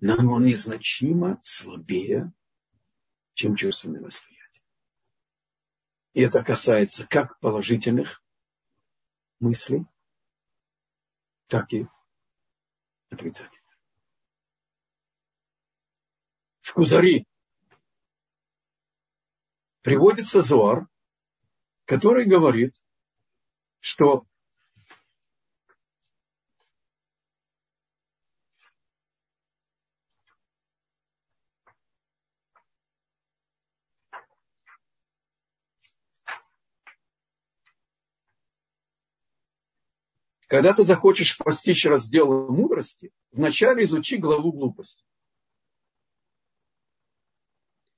Но 0.00 0.14
оно 0.14 0.38
незначимо 0.40 1.40
слабее, 1.42 2.32
чем 3.34 3.56
чувственное 3.56 4.00
восприятие. 4.00 4.62
И 6.14 6.20
это 6.20 6.42
касается 6.42 7.06
как 7.06 7.38
положительных 7.40 8.22
мыслей, 9.40 9.86
так 11.48 11.72
и 11.72 11.86
отрицательных 13.10 13.68
в 16.68 16.74
Кузари 16.74 17.26
приводится 19.80 20.42
Зор, 20.42 20.86
который 21.86 22.26
говорит, 22.26 22.76
что 23.80 24.26
Когда 40.48 40.72
ты 40.72 40.82
захочешь 40.82 41.36
постичь 41.36 41.84
раздел 41.84 42.48
мудрости, 42.48 43.12
вначале 43.32 43.84
изучи 43.84 44.16
главу 44.16 44.50
глупости, 44.50 45.04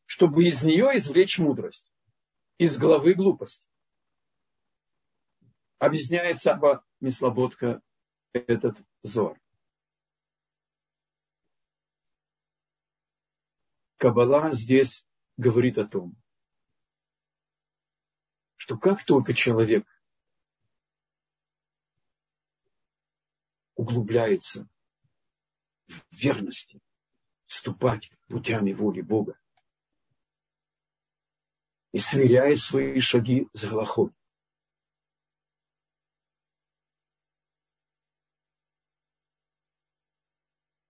чтобы 0.04 0.44
из 0.44 0.60
нее 0.64 0.96
извлечь 0.96 1.38
мудрость, 1.38 1.94
из 2.58 2.76
главы 2.76 3.14
глупости. 3.14 3.68
Объясняет 5.78 6.38
Саба 6.38 6.84
Мислоботка 6.98 7.80
этот 8.32 8.76
зор. 9.04 9.40
Кабала 13.96 14.52
здесь 14.54 15.06
говорит 15.36 15.78
о 15.78 15.86
том, 15.86 16.16
что 18.56 18.76
как 18.76 19.04
только 19.04 19.34
человек 19.34 19.86
углубляется 23.80 24.68
в 25.88 26.02
верности, 26.10 26.82
ступать 27.46 28.12
путями 28.28 28.74
воли 28.74 29.00
Бога 29.00 29.40
и 31.92 31.98
сверяет 31.98 32.58
свои 32.58 33.00
шаги 33.00 33.48
с 33.54 33.64
Галахой, 33.64 34.12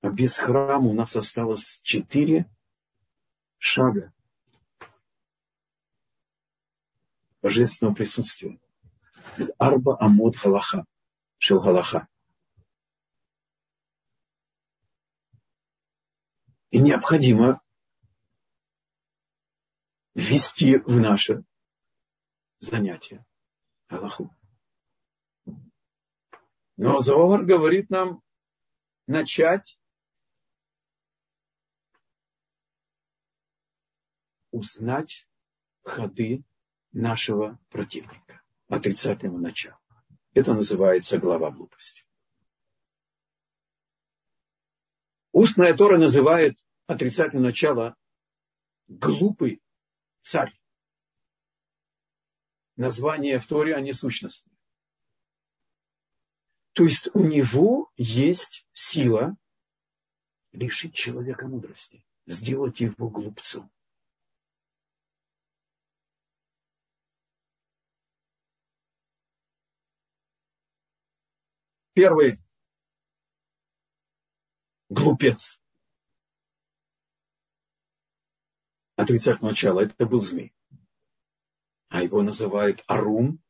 а 0.00 0.08
без 0.10 0.36
храма 0.36 0.88
у 0.88 0.92
нас 0.92 1.14
осталось 1.14 1.78
четыре 1.84 2.50
шага 3.58 4.12
божественного 7.40 7.94
присутствия. 7.94 8.60
Арба 9.58 9.96
Амод 10.00 10.34
Галаха. 10.42 10.84
Шел 11.38 11.62
Галаха. 11.62 12.08
И 16.70 16.78
необходимо 16.78 17.60
ввести 20.14 20.76
в 20.78 21.00
наше 21.00 21.44
занятие 22.60 23.24
Аллаху. 23.88 24.34
Но 26.76 27.00
Зоар 27.00 27.44
говорит 27.44 27.90
нам 27.90 28.22
начать 29.06 29.78
узнать 34.50 35.28
ходы 35.82 36.44
нашего 36.92 37.58
противника, 37.70 38.42
отрицательного 38.68 39.38
начала. 39.38 39.80
Это 40.34 40.54
называется 40.54 41.18
глава 41.18 41.50
глупости. 41.50 42.04
Устная 45.42 45.74
Тора 45.74 45.96
называет 45.96 46.58
отрицательное 46.86 47.44
начало 47.44 47.96
глупый 48.88 49.62
царь. 50.20 50.52
Название 52.76 53.38
в 53.38 53.46
Торе, 53.46 53.74
а 53.74 53.80
не 53.80 53.94
сущности. 53.94 54.50
То 56.74 56.84
есть 56.84 57.08
у 57.14 57.20
него 57.20 57.90
есть 57.96 58.66
сила 58.72 59.34
лишить 60.52 60.94
человека 60.94 61.48
мудрости, 61.48 62.04
сделать 62.26 62.80
его 62.80 63.08
глупцом. 63.08 63.72
Первый 71.94 72.38
глупец. 74.90 75.58
Отрицать 78.96 79.40
начало. 79.40 79.80
Это 79.80 80.04
был 80.04 80.20
змей. 80.20 80.52
А 81.88 82.02
его 82.02 82.22
называют 82.22 82.84
Арум. 82.86 83.42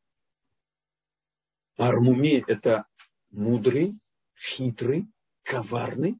Армуми– 1.77 2.43
это 2.47 2.87
мудрый, 3.31 3.99
хитрый, 4.37 5.11
коварный, 5.43 6.19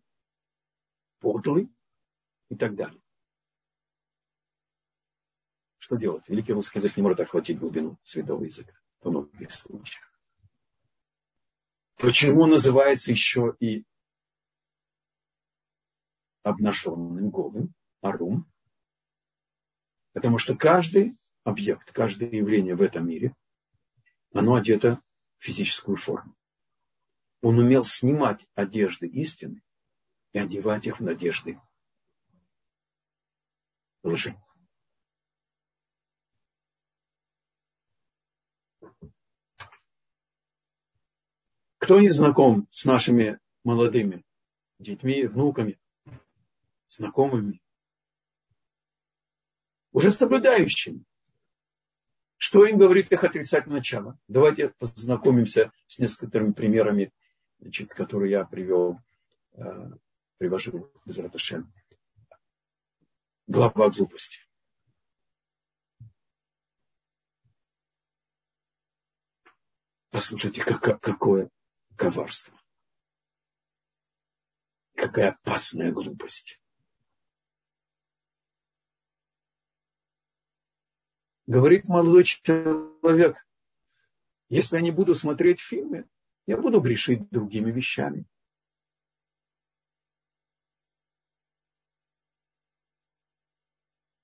подлый 1.20 1.70
и 2.50 2.56
так 2.56 2.76
далее. 2.76 3.02
Что 5.78 5.98
делать? 5.98 6.28
Великий 6.28 6.54
русский 6.54 6.80
язык 6.80 6.98
не 6.98 7.04
может 7.04 7.20
охватить 7.20 7.60
глубину 7.60 7.98
святого 8.04 8.44
языка 8.44 8.74
в 9.02 9.10
многих 9.10 9.54
случаях. 9.54 10.12
Почему 11.98 12.48
называется 12.48 13.12
еще 13.12 13.56
и 13.60 13.86
обнаженным, 16.44 17.30
голым, 17.30 17.74
арум? 18.02 18.46
Потому 20.14 20.38
что 20.38 20.56
каждый 20.56 21.18
объект, 21.44 21.92
каждое 21.92 22.30
явление 22.30 22.76
в 22.76 22.82
этом 22.82 23.08
мире, 23.08 23.36
оно 24.34 24.56
одето 24.56 25.02
в 25.38 25.46
физическую 25.46 25.98
форму. 25.98 26.36
Он 27.42 27.58
умел 27.58 27.84
снимать 27.84 28.48
одежды 28.54 29.08
истины 29.08 29.62
и 30.34 30.40
одевать 30.40 30.86
их 30.86 31.00
в 31.00 31.04
надежды 31.04 31.60
лжи. 34.04 34.36
Кто 41.80 42.00
не 42.00 42.10
знаком 42.10 42.68
с 42.72 42.86
нашими 42.86 43.40
молодыми 43.64 44.24
детьми, 44.78 45.26
внуками, 45.26 45.80
знакомыми, 46.92 47.62
уже 49.92 50.12
соблюдающими? 50.12 51.04
Что 52.38 52.66
им 52.66 52.78
говорит 52.78 53.12
их 53.12 53.24
отрицательное 53.24 53.78
начало? 53.78 54.20
Давайте 54.28 54.70
познакомимся 54.80 55.72
с 55.88 56.00
несколькими 56.00 56.52
примерами, 56.52 57.14
значит, 57.60 57.94
которые 57.94 58.32
я 58.32 58.46
привел, 58.46 59.00
э, 59.54 59.92
привожу 60.38 60.92
из 61.06 61.20
Раташем. 61.20 61.72
Глава 63.48 63.90
глупости. 63.90 64.40
Послушайте, 70.10 70.64
как, 70.64 71.00
какое 71.00 71.50
коварство. 71.96 72.60
Какая 74.96 75.32
опасная 75.32 75.92
глупость. 75.92 76.61
Говорит 81.52 81.90
молодой 81.90 82.24
человек, 82.24 83.46
если 84.48 84.78
я 84.78 84.82
не 84.82 84.92
буду 84.92 85.14
смотреть 85.14 85.60
фильмы, 85.60 86.06
я 86.48 86.56
буду 86.56 86.80
грешить 86.80 87.30
другими 87.30 87.72
вещами. 87.72 88.24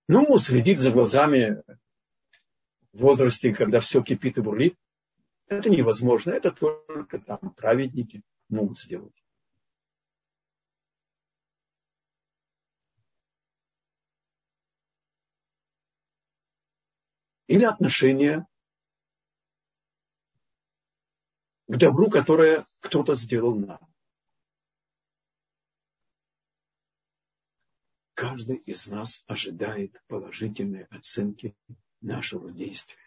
Ну, 0.08 0.38
следить 0.38 0.80
за 0.80 0.92
глазами 0.92 1.64
в 2.94 3.00
возрасте, 3.02 3.54
когда 3.54 3.82
все 3.82 4.02
кипит 4.02 4.38
и 4.38 4.42
бурлит, 4.42 4.78
это 5.48 5.70
невозможно. 5.70 6.32
Это 6.32 6.54
только 6.54 7.20
там 7.20 7.54
праведники 7.58 8.22
могут 8.48 8.80
сделать. 8.80 9.22
Или 17.48 17.64
отношение 17.64 18.46
к 21.68 21.78
добру, 21.78 22.10
которое 22.10 22.68
кто-то 22.80 23.14
сделал 23.14 23.56
нам. 23.56 23.80
Каждый 28.14 28.58
из 28.58 28.88
нас 28.88 29.24
ожидает 29.28 30.02
положительной 30.08 30.86
оценки 30.86 31.56
нашего 32.02 32.52
действия. 32.52 32.98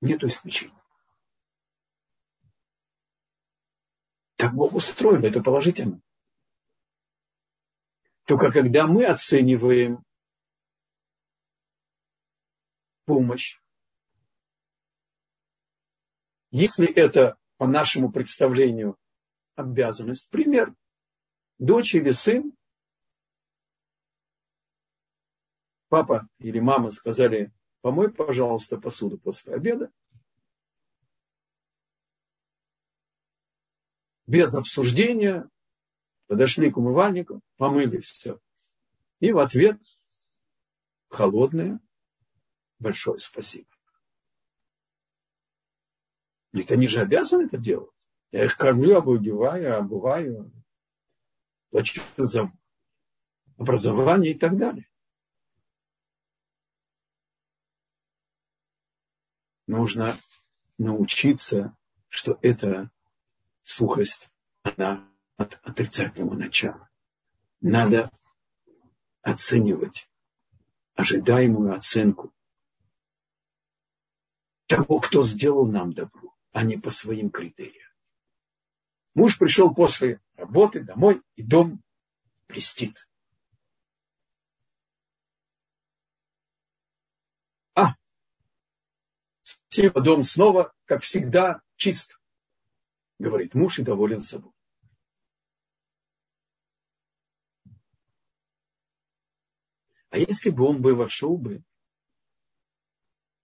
Нет 0.00 0.22
исключений. 0.22 0.74
Так 4.36 4.54
Бог 4.54 4.74
устроен, 4.74 5.24
это 5.24 5.42
положительно. 5.42 6.00
Только 8.28 8.52
когда 8.52 8.86
мы 8.86 9.06
оцениваем 9.06 10.04
помощь, 13.06 13.58
если 16.50 16.86
это 16.92 17.38
по 17.56 17.66
нашему 17.66 18.12
представлению 18.12 18.98
обязанность, 19.54 20.28
пример, 20.28 20.74
дочь 21.58 21.94
или 21.94 22.10
сын, 22.10 22.52
папа 25.88 26.28
или 26.38 26.60
мама 26.60 26.90
сказали, 26.90 27.50
помой, 27.80 28.12
пожалуйста, 28.12 28.76
посуду 28.76 29.18
после 29.18 29.54
обеда. 29.54 29.90
Без 34.26 34.54
обсуждения 34.54 35.48
подошли 36.28 36.70
к 36.70 36.76
умывальнику, 36.76 37.40
помыли 37.56 37.98
все. 37.98 38.38
И 39.18 39.32
в 39.32 39.38
ответ 39.38 39.80
холодное 41.08 41.80
большое 42.78 43.18
спасибо. 43.18 43.66
Ведь 46.52 46.70
они 46.70 46.86
же 46.86 47.00
обязаны 47.00 47.44
это 47.44 47.58
делать. 47.58 47.90
Я 48.30 48.44
их 48.44 48.56
кормлю, 48.56 48.96
обуваю, 48.96 49.78
обуваю, 49.78 50.52
плачу 51.70 52.02
за 52.16 52.52
образование 53.56 54.32
и 54.32 54.38
так 54.38 54.56
далее. 54.56 54.88
Нужно 59.66 60.16
научиться, 60.78 61.76
что 62.08 62.38
эта 62.42 62.90
сухость, 63.62 64.30
она 64.62 65.06
от 65.38 65.58
отрицательного 65.62 66.34
начала. 66.34 66.90
Надо 67.60 68.10
оценивать 69.22 70.10
ожидаемую 70.94 71.72
оценку 71.72 72.34
того, 74.66 74.98
кто 75.00 75.22
сделал 75.22 75.64
нам 75.66 75.92
добро, 75.92 76.36
а 76.52 76.64
не 76.64 76.76
по 76.76 76.90
своим 76.90 77.30
критериям. 77.30 77.88
Муж 79.14 79.38
пришел 79.38 79.72
после 79.74 80.20
работы 80.34 80.80
домой, 80.80 81.22
и 81.36 81.42
дом 81.42 81.82
блестит. 82.48 83.08
А, 87.74 87.94
спасибо, 89.42 90.00
дом 90.00 90.24
снова, 90.24 90.72
как 90.84 91.02
всегда, 91.02 91.62
чист, 91.76 92.20
говорит 93.18 93.54
муж 93.54 93.78
и 93.78 93.82
доволен 93.82 94.20
собой. 94.20 94.52
А 100.10 100.18
если 100.18 100.50
бы 100.50 100.64
он 100.64 100.80
бы 100.80 100.94
вошел 100.94 101.36
бы 101.36 101.62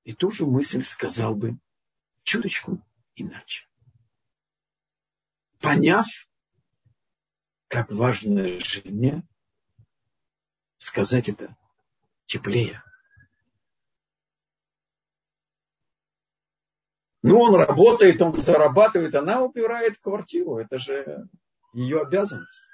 и 0.05 0.13
ту 0.13 0.31
же 0.31 0.47
мысль 0.47 0.83
сказал 0.85 1.35
бы 1.35 1.59
чуточку 2.23 2.83
иначе. 3.17 3.67
Поняв, 5.61 6.07
как 7.69 7.91
важно 7.91 8.47
жене 8.61 9.27
сказать 10.77 11.29
это 11.29 11.57
теплее. 12.27 12.83
Ну, 17.23 17.41
он 17.41 17.55
работает, 17.55 18.21
он 18.21 18.35
зарабатывает, 18.35 19.15
она 19.15 19.43
убирает 19.43 19.97
квартиру. 19.97 20.59
Это 20.59 20.77
же 20.77 21.27
ее 21.73 22.03
обязанность. 22.03 22.67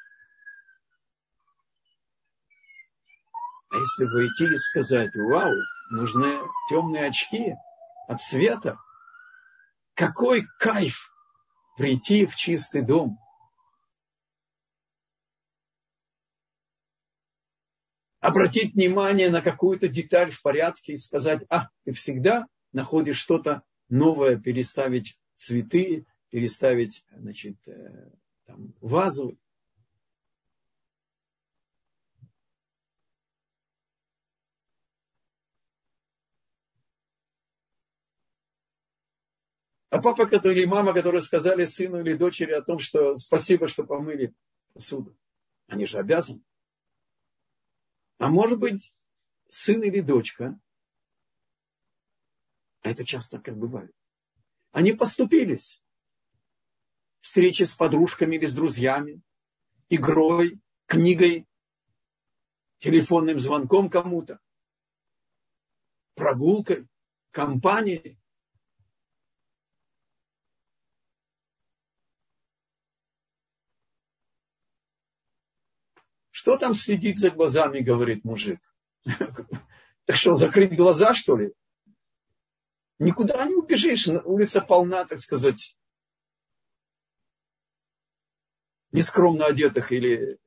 А 3.71 3.77
если 3.77 4.05
войти 4.05 4.53
и 4.53 4.57
сказать, 4.57 5.15
вау, 5.15 5.55
нужны 5.91 6.41
темные 6.69 7.07
очки 7.07 7.55
от 8.09 8.21
света, 8.21 8.79
какой 9.95 10.45
кайф 10.59 11.15
прийти 11.77 12.27
в 12.27 12.35
чистый 12.35 12.83
дом. 12.83 13.19
Обратить 18.19 18.75
внимание 18.75 19.31
на 19.31 19.41
какую-то 19.41 19.89
деталь 19.89 20.31
в 20.31 20.43
порядке 20.43 20.93
и 20.93 20.97
сказать, 20.97 21.47
а, 21.49 21.69
ты 21.85 21.93
всегда 21.93 22.49
находишь 22.73 23.19
что-то 23.19 23.63
новое, 23.89 24.37
переставить 24.37 25.19
цветы, 25.37 26.07
переставить, 26.29 27.05
значит, 27.13 27.57
э, 27.67 28.11
там, 28.47 28.75
вазу 28.81 29.39
А 39.91 40.01
папа 40.01 40.27
который, 40.27 40.57
или 40.57 40.67
мама, 40.67 40.95
которые 40.95 41.21
сказали 41.21 41.65
сыну 41.65 42.01
или 42.01 42.15
дочери 42.17 42.53
о 42.53 42.63
том, 42.63 42.79
что 42.79 43.17
спасибо, 43.17 43.67
что 43.67 43.85
помыли 43.85 44.33
посуду. 44.73 45.17
Они 45.67 45.85
же 45.85 45.99
обязаны. 45.99 46.43
А 48.19 48.29
может 48.29 48.61
быть, 48.61 48.95
сын 49.49 49.83
или 49.83 50.01
дочка, 50.01 50.59
а 52.83 52.91
это 52.91 53.05
часто 53.05 53.41
как 53.41 53.57
бывает, 53.57 53.93
они 54.71 54.93
поступились. 54.93 55.83
Встречи 57.21 57.65
с 57.65 57.75
подружками 57.75 58.37
или 58.37 58.47
с 58.47 58.55
друзьями, 58.55 59.21
игрой, 59.89 60.61
книгой, 60.87 61.47
телефонным 62.79 63.41
звонком 63.41 63.91
кому-то, 63.91 64.41
прогулкой, 66.15 66.87
компанией. 67.33 68.20
Что 76.41 76.57
там 76.57 76.73
следить 76.73 77.19
за 77.19 77.31
глазами, 77.31 77.81
говорит 77.81 78.25
мужик. 78.25 78.61
Так 80.07 80.17
что, 80.17 80.35
закрыть 80.37 80.75
глаза, 80.75 81.13
что 81.15 81.37
ли? 81.37 81.53
Никуда 82.99 83.45
не 83.45 83.55
убежишь. 83.55 84.09
Улица 84.09 84.63
полна, 84.63 85.05
так 85.05 85.21
сказать, 85.21 85.77
нескромно 88.91 89.45
одетых 89.47 89.93
или, 89.93 90.39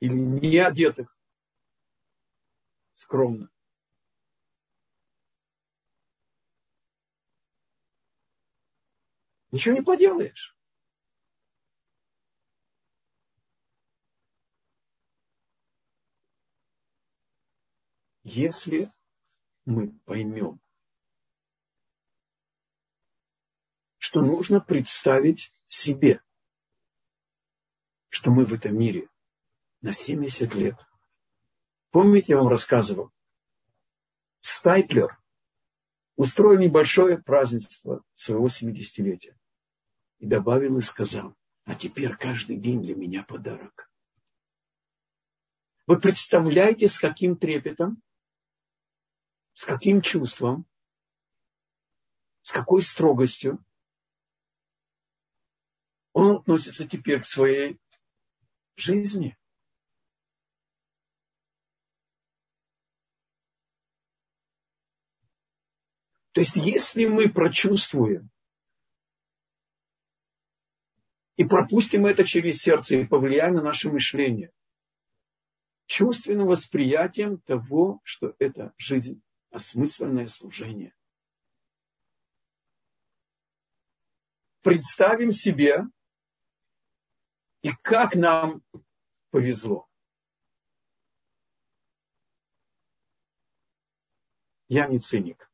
или 0.00 0.14
не 0.14 0.56
одетых 0.56 1.16
скромно. 2.94 3.50
Ничего 9.52 9.74
не 9.74 9.82
поделаешь. 9.82 10.56
Если 18.32 18.88
мы 19.64 19.88
поймем, 20.04 20.60
что 23.98 24.20
нужно 24.20 24.60
представить 24.60 25.52
себе, 25.66 26.22
что 28.08 28.30
мы 28.30 28.44
в 28.44 28.52
этом 28.52 28.78
мире 28.78 29.08
на 29.80 29.92
70 29.92 30.54
лет. 30.54 30.76
Помните, 31.90 32.34
я 32.34 32.36
вам 32.38 32.46
рассказывал, 32.46 33.10
Стайплер 34.38 35.20
устроил 36.14 36.60
небольшое 36.60 37.18
празднество 37.18 38.04
своего 38.14 38.46
70-летия 38.46 39.36
и 40.20 40.26
добавил 40.26 40.78
и 40.78 40.82
сказал, 40.82 41.34
а 41.64 41.74
теперь 41.74 42.14
каждый 42.16 42.58
день 42.58 42.80
для 42.80 42.94
меня 42.94 43.24
подарок. 43.24 43.90
Вы 45.88 45.98
представляете, 45.98 46.86
с 46.86 47.00
каким 47.00 47.36
трепетом 47.36 48.00
с 49.60 49.66
каким 49.66 50.00
чувством, 50.00 50.64
с 52.40 52.50
какой 52.50 52.80
строгостью 52.80 53.62
он 56.14 56.36
относится 56.36 56.88
теперь 56.88 57.20
к 57.20 57.26
своей 57.26 57.78
жизни. 58.76 59.36
То 66.32 66.40
есть, 66.40 66.56
если 66.56 67.04
мы 67.04 67.28
прочувствуем 67.28 68.30
и 71.36 71.44
пропустим 71.44 72.06
это 72.06 72.24
через 72.24 72.62
сердце 72.62 72.94
и 72.96 73.06
повлияем 73.06 73.56
на 73.56 73.62
наше 73.62 73.90
мышление, 73.90 74.54
чувственным 75.84 76.46
восприятием 76.46 77.42
того, 77.42 78.00
что 78.04 78.34
это 78.38 78.72
жизнь 78.78 79.22
осмысленное 79.50 80.26
служение. 80.26 80.94
Представим 84.62 85.32
себе, 85.32 85.84
и 87.62 87.72
как 87.82 88.14
нам 88.14 88.62
повезло. 89.30 89.86
Я 94.68 94.86
не 94.86 94.98
циник. 94.98 95.50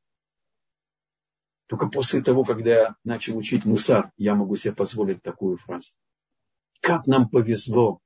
Только 1.67 1.89
после 1.89 2.23
того, 2.23 2.45
когда 2.45 2.71
я 2.71 2.97
начал 3.03 3.37
учить 3.37 3.65
мусар, 3.65 4.13
я 4.17 4.35
могу 4.35 4.57
себе 4.57 4.75
позволить 4.75 5.23
такую 5.23 5.57
фразу. 5.57 5.95
Как 6.81 7.07
нам 7.07 7.29
повезло, 7.29 8.01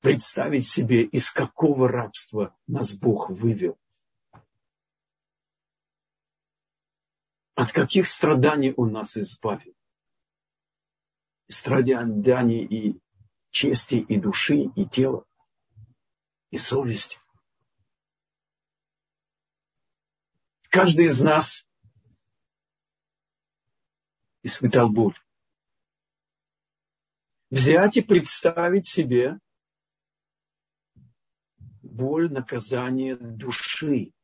представить 0.00 0.66
себе, 0.66 1.02
из 1.02 1.30
какого 1.30 1.88
рабства 1.88 2.56
нас 2.66 2.94
Бог 2.94 3.28
вывел. 3.28 3.78
От 7.54 7.72
каких 7.72 8.06
страданий 8.06 8.72
Он 8.76 8.92
нас 8.92 9.16
избавил. 9.16 9.74
Страданий 11.48 12.64
и 12.64 13.00
чести, 13.50 13.96
и 13.96 14.18
души, 14.18 14.70
и 14.74 14.86
тела, 14.86 15.26
и 16.50 16.56
совести. 16.56 17.18
Каждый 20.70 21.06
из 21.06 21.20
нас 21.20 21.68
испытал 24.42 24.90
боль. 24.90 25.18
Взять 27.50 27.98
и 27.98 28.00
представить 28.00 28.88
себе 28.88 29.38
боль 31.82 32.32
наказания 32.32 33.16
души. 33.16 34.14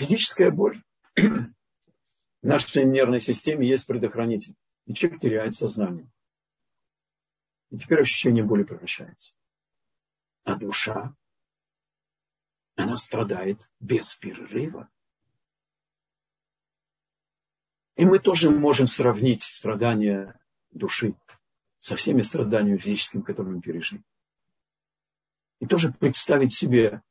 Физическая 0.00 0.50
боль. 0.50 0.82
В 1.14 1.52
нашей 2.40 2.86
нервной 2.86 3.20
системе 3.20 3.68
есть 3.68 3.86
предохранитель. 3.86 4.54
И 4.86 4.94
человек 4.94 5.20
теряет 5.20 5.54
сознание. 5.54 6.10
И 7.68 7.76
теперь 7.76 8.00
ощущение 8.00 8.42
боли 8.42 8.62
превращается. 8.62 9.34
А 10.44 10.56
душа 10.56 11.14
она 12.76 12.96
страдает 12.96 13.70
без 13.78 14.14
перерыва. 14.14 14.88
И 17.96 18.06
мы 18.06 18.20
тоже 18.20 18.48
можем 18.48 18.86
сравнить 18.86 19.42
страдания 19.42 20.40
души 20.70 21.14
со 21.80 21.96
всеми 21.96 22.22
страданиями 22.22 22.78
физическими, 22.78 23.20
которые 23.20 23.56
мы 23.56 23.60
пережили. 23.60 24.02
И 25.58 25.66
тоже 25.66 25.92
представить 25.92 26.54
себе, 26.54 27.02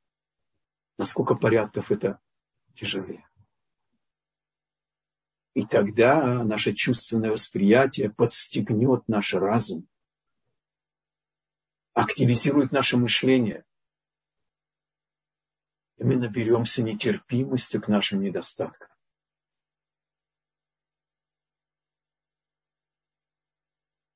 насколько 0.98 1.36
порядков 1.36 1.92
это 1.92 2.20
тяжелее. 2.76 3.28
И 5.54 5.66
тогда 5.66 6.44
наше 6.44 6.74
чувственное 6.74 7.32
восприятие 7.32 8.10
подстегнет 8.10 9.08
наш 9.08 9.34
разум, 9.34 9.88
активизирует 11.94 12.72
наше 12.72 12.98
мышление, 12.98 13.66
и 15.98 16.04
мы 16.04 16.16
наберемся 16.16 16.82
нетерпимостью 16.82 17.82
к 17.82 17.90
нашим 17.90 18.22
недостаткам. 18.22 18.90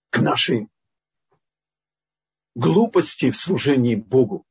К 0.09 0.19
нашей 0.19 0.69
глупости 2.55 3.31
в 3.31 3.37
служении 3.37 3.95
Богу. 3.95 4.45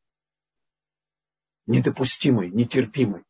Недопустимой, 1.66 2.50
нетерпимой. 2.50 3.24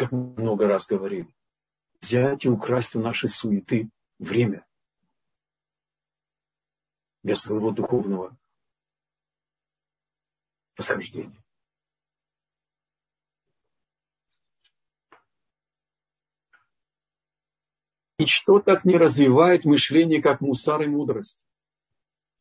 Как 0.00 0.12
мы 0.12 0.32
много 0.38 0.66
раз 0.66 0.86
говорили, 0.86 1.28
взять 2.00 2.46
и 2.46 2.48
украсть 2.48 2.96
у 2.96 3.00
нашей 3.00 3.28
суеты 3.28 3.90
время 4.18 4.66
для 7.22 7.36
своего 7.36 7.70
духовного 7.70 8.34
восхождения. 10.78 11.36
Ничто 18.18 18.58
так 18.60 18.86
не 18.86 18.96
развивает 18.96 19.66
мышление, 19.66 20.22
как 20.22 20.40
мусар 20.40 20.80
и 20.80 20.86
мудрость, 20.86 21.44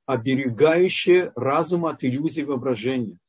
оберегающее 0.05 1.33
разум 1.35 1.87
от 1.87 2.05
иллюзий 2.05 2.45
воображения. 2.45 3.19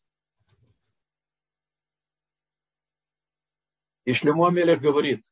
И 4.04 4.12
Шлему 4.12 4.46
Амелех 4.46 4.80
говорит, 4.80 5.24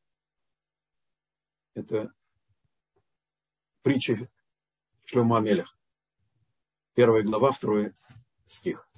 это 1.75 2.13
притча 3.83 4.29
Шлему 5.05 5.37
Амелех, 5.37 5.79
Первая 6.95 7.23
глава, 7.23 7.53
второй 7.53 7.95
стих. 8.49 8.89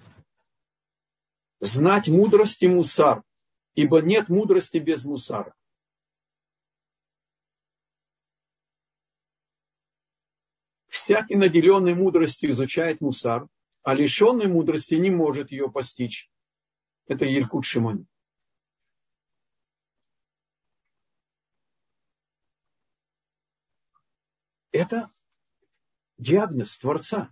Знать 1.61 2.09
мудрость 2.09 2.63
и 2.63 2.69
мусар, 2.69 3.23
ибо 3.75 4.01
нет 4.01 4.31
мудрости 4.31 4.79
без 4.79 5.05
мусара. 5.05 5.55
Всякий 10.89 11.37
наделенный 11.37 11.95
мудростью 11.95 12.51
изучает 12.53 13.01
мусар, 13.01 13.47
а 13.83 13.95
лишенный 13.95 14.47
мудрости 14.47 14.95
не 14.95 15.11
может 15.11 15.51
ее 15.51 15.71
постичь. 15.71 16.31
Это 17.07 17.27
Елькут 17.27 17.65
Шимон. 17.65 18.07
Это 24.81 25.13
диагноз 26.17 26.79
Творца. 26.79 27.31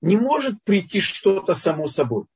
Не 0.00 0.16
может 0.16 0.60
прийти 0.64 0.98
что-то 0.98 1.54
само 1.54 1.86
собой. 1.86 2.26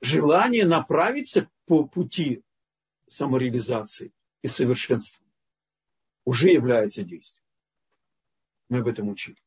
Желание 0.00 0.64
направиться 0.64 1.50
по 1.66 1.86
пути 1.86 2.42
самореализации 3.06 4.14
и 4.40 4.46
совершенства 4.48 5.22
уже 6.24 6.48
является 6.48 7.04
действием. 7.04 7.44
Мы 8.70 8.78
об 8.78 8.86
этом 8.86 9.10
учили. 9.10 9.45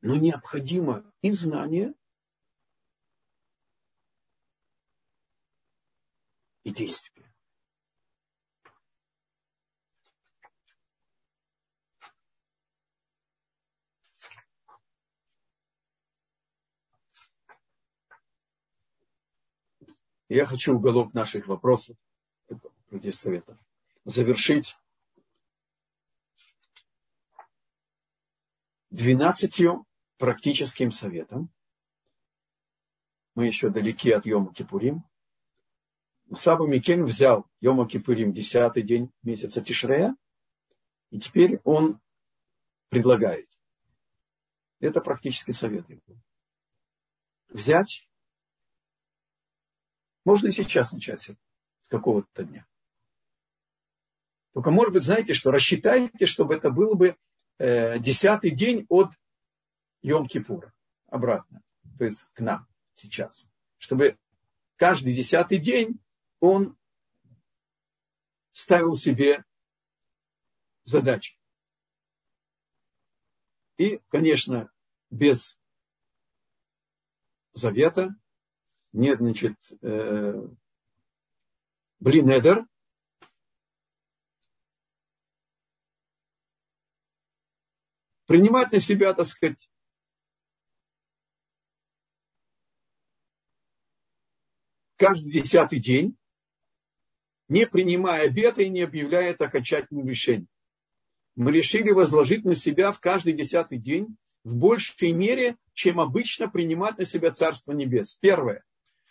Но 0.00 0.16
необходимо 0.16 1.12
и 1.22 1.30
знание, 1.30 1.92
и 6.62 6.70
действие. 6.70 7.34
Я 20.28 20.44
хочу 20.44 20.76
уголок 20.76 21.14
наших 21.14 21.46
вопросов, 21.46 21.96
против 22.88 23.14
совета, 23.14 23.58
завершить 24.04 24.76
двенадцатью 28.90 29.87
практическим 30.18 30.92
советом. 30.92 31.50
Мы 33.34 33.46
еще 33.46 33.70
далеки 33.70 34.10
от 34.10 34.26
Йома 34.26 34.52
Кипурим. 34.52 35.04
Саба 36.34 36.66
Микен 36.66 37.04
взял 37.04 37.46
Йома 37.60 37.88
Кипурим, 37.88 38.32
десятый 38.32 38.82
день 38.82 39.10
месяца 39.22 39.62
Тишрея, 39.62 40.14
и 41.10 41.18
теперь 41.18 41.60
он 41.64 42.00
предлагает. 42.90 43.48
Это 44.80 45.00
практический 45.00 45.52
совет. 45.52 45.86
Взять 47.48 48.08
можно 50.24 50.48
и 50.48 50.52
сейчас 50.52 50.92
начать 50.92 51.30
с 51.80 51.88
какого-то 51.88 52.44
дня. 52.44 52.66
Только, 54.52 54.70
может 54.70 54.92
быть, 54.92 55.02
знаете, 55.02 55.32
что 55.32 55.50
рассчитайте, 55.50 56.26
чтобы 56.26 56.54
это 56.54 56.70
был 56.70 56.94
бы 56.94 57.16
э, 57.58 57.98
десятый 57.98 58.50
день 58.50 58.84
от 58.90 59.10
Йом-Кипура. 60.02 60.72
Обратно. 61.06 61.62
То 61.98 62.04
есть 62.04 62.24
к 62.32 62.40
нам 62.40 62.66
сейчас. 62.94 63.48
Чтобы 63.78 64.18
каждый 64.76 65.14
десятый 65.14 65.58
день 65.58 66.00
он 66.40 66.76
ставил 68.52 68.94
себе 68.94 69.44
задачи. 70.84 71.38
И, 73.76 74.00
конечно, 74.08 74.70
без 75.10 75.56
завета 77.52 78.14
нет, 78.92 79.18
значит, 79.18 79.56
э, 79.82 80.48
блинедер, 82.00 82.66
принимать 88.26 88.72
на 88.72 88.80
себя, 88.80 89.14
так 89.14 89.26
сказать, 89.26 89.70
каждый 94.98 95.32
десятый 95.32 95.80
день 95.80 96.16
не 97.48 97.66
принимая 97.66 98.26
обета 98.26 98.62
и 98.62 98.68
не 98.68 98.82
объявляя 98.82 99.30
это 99.30 99.46
окончательным 99.46 100.08
решением. 100.08 100.48
Мы 101.34 101.52
решили 101.52 101.90
возложить 101.90 102.44
на 102.44 102.54
себя 102.54 102.92
в 102.92 103.00
каждый 103.00 103.32
десятый 103.32 103.78
день 103.78 104.16
в 104.44 104.56
большей 104.56 105.12
мере, 105.12 105.56
чем 105.72 106.00
обычно 106.00 106.48
принимать 106.48 106.98
на 106.98 107.04
себя 107.04 107.30
Царство 107.30 107.72
Небес. 107.72 108.14
Первое. 108.20 108.64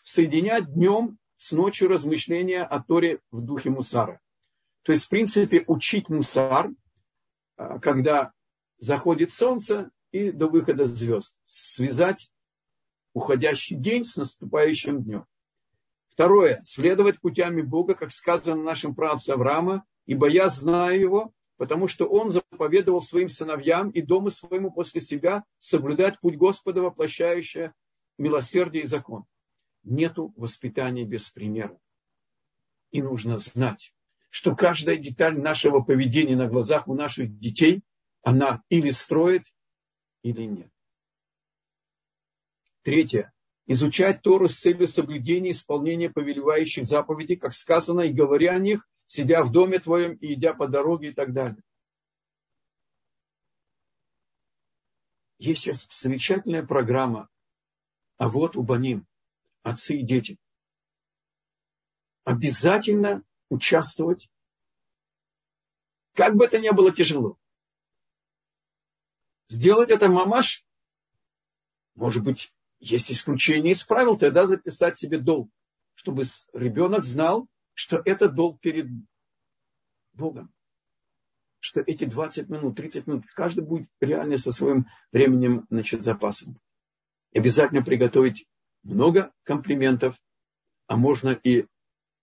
Соединять 0.04 0.74
днем 0.74 1.18
с 1.38 1.52
ночью 1.52 1.90
размышления 1.90 2.64
о 2.64 2.82
Торе 2.82 3.20
в 3.32 3.42
духе 3.42 3.70
Мусара. 3.70 4.20
То 4.84 4.92
есть, 4.92 5.06
в 5.06 5.10
принципе, 5.10 5.64
учить 5.68 6.10
Мусар, 6.10 6.70
а, 7.56 7.80
когда 7.80 8.34
заходит 8.78 9.32
солнце 9.32 9.90
и 10.12 10.32
до 10.32 10.48
выхода 10.48 10.86
звезд. 10.86 11.40
Связать 11.46 12.32
уходящий 13.14 13.76
день 13.76 14.06
с 14.06 14.18
наступающим 14.18 15.04
днем. 15.04 15.26
Второе. 16.18 16.64
Следовать 16.66 17.22
путями 17.22 17.62
Бога, 17.62 17.94
как 17.94 18.12
сказано 18.12 18.64
нашим 18.64 18.96
праотцам 18.96 19.36
Авраама, 19.36 19.86
ибо 20.08 20.28
я 20.28 20.50
знаю 20.50 21.00
его, 21.00 21.34
потому 21.58 21.88
что 21.88 22.08
он 22.08 22.32
заповедовал 22.32 23.02
своим 23.02 23.30
сыновьям 23.30 23.92
и 23.92 24.02
дому 24.02 24.32
своему 24.32 24.72
после 24.72 25.00
себя 25.00 25.44
соблюдать 25.60 26.20
путь 26.20 26.36
Господа, 26.36 26.82
воплощающее 26.82 27.72
милосердие 28.18 28.86
и 28.86 28.88
закон. 28.88 29.26
Нету 29.84 30.34
воспитания 30.36 31.06
без 31.06 31.30
примера. 31.30 31.80
И 32.90 33.04
нужно 33.04 33.38
знать, 33.38 33.94
что 34.32 34.56
каждая 34.56 34.98
деталь 34.98 35.40
нашего 35.40 35.82
поведения 35.82 36.36
на 36.36 36.48
глазах 36.48 36.88
у 36.88 36.96
наших 36.96 37.38
детей, 37.38 37.84
она 38.24 38.64
или 38.70 38.90
строит, 38.90 39.54
или 40.24 40.46
нет. 40.46 40.72
Третье. 42.82 43.32
Изучать 43.68 44.22
Тору 44.22 44.48
с 44.48 44.58
целью 44.58 44.88
соблюдения 44.88 45.50
и 45.50 45.52
исполнения 45.52 46.10
повелевающих 46.10 46.86
заповедей, 46.86 47.36
как 47.36 47.54
сказано, 47.54 48.02
и 48.02 48.14
говоря 48.14 48.54
о 48.54 48.60
них, 48.60 48.88
сидя 49.06 49.44
в 49.44 49.52
доме 49.52 49.80
твоем 49.80 50.14
и 50.16 50.34
идя 50.34 50.54
по 50.54 50.68
дороге 50.68 51.10
и 51.10 51.14
так 51.14 51.34
далее. 51.34 51.62
Есть 55.38 55.62
сейчас 55.62 55.88
замечательная 55.92 56.66
программа 56.66 57.30
а 58.18 58.30
вот 58.30 58.56
у 58.56 58.64
Баним, 58.64 59.08
отцы 59.64 59.98
и 59.98 60.04
дети. 60.04 60.38
Обязательно 62.24 63.24
участвовать, 63.50 64.30
как 66.14 66.36
бы 66.36 66.46
это 66.46 66.60
ни 66.60 66.70
было 66.72 66.92
тяжело. 66.92 67.38
Сделать 69.50 69.92
это 69.92 70.10
мамаш, 70.10 70.66
может 71.96 72.24
быть, 72.24 72.54
есть 72.80 73.12
исключение 73.12 73.74
из 73.74 73.84
правил, 73.84 74.18
тогда 74.18 74.46
записать 74.46 74.98
себе 74.98 75.20
долг, 75.20 75.50
чтобы 75.96 76.24
ребенок 76.54 77.04
знал, 77.04 77.48
что 77.74 78.02
это 78.06 78.30
долг 78.30 78.60
перед 78.60 78.88
Богом. 80.14 80.54
Что 81.60 81.82
эти 81.82 82.06
20 82.06 82.50
минут, 82.50 82.78
30 82.78 83.08
минут, 83.08 83.26
каждый 83.36 83.64
будет 83.64 83.90
реально 84.00 84.38
со 84.38 84.52
своим 84.52 84.88
временем, 85.12 85.66
значит, 85.70 86.02
запасом. 86.02 86.60
обязательно 87.34 87.84
приготовить 87.84 88.48
много 88.84 89.34
комплиментов, 89.44 90.16
а 90.88 90.96
можно 90.96 91.30
и 91.30 91.66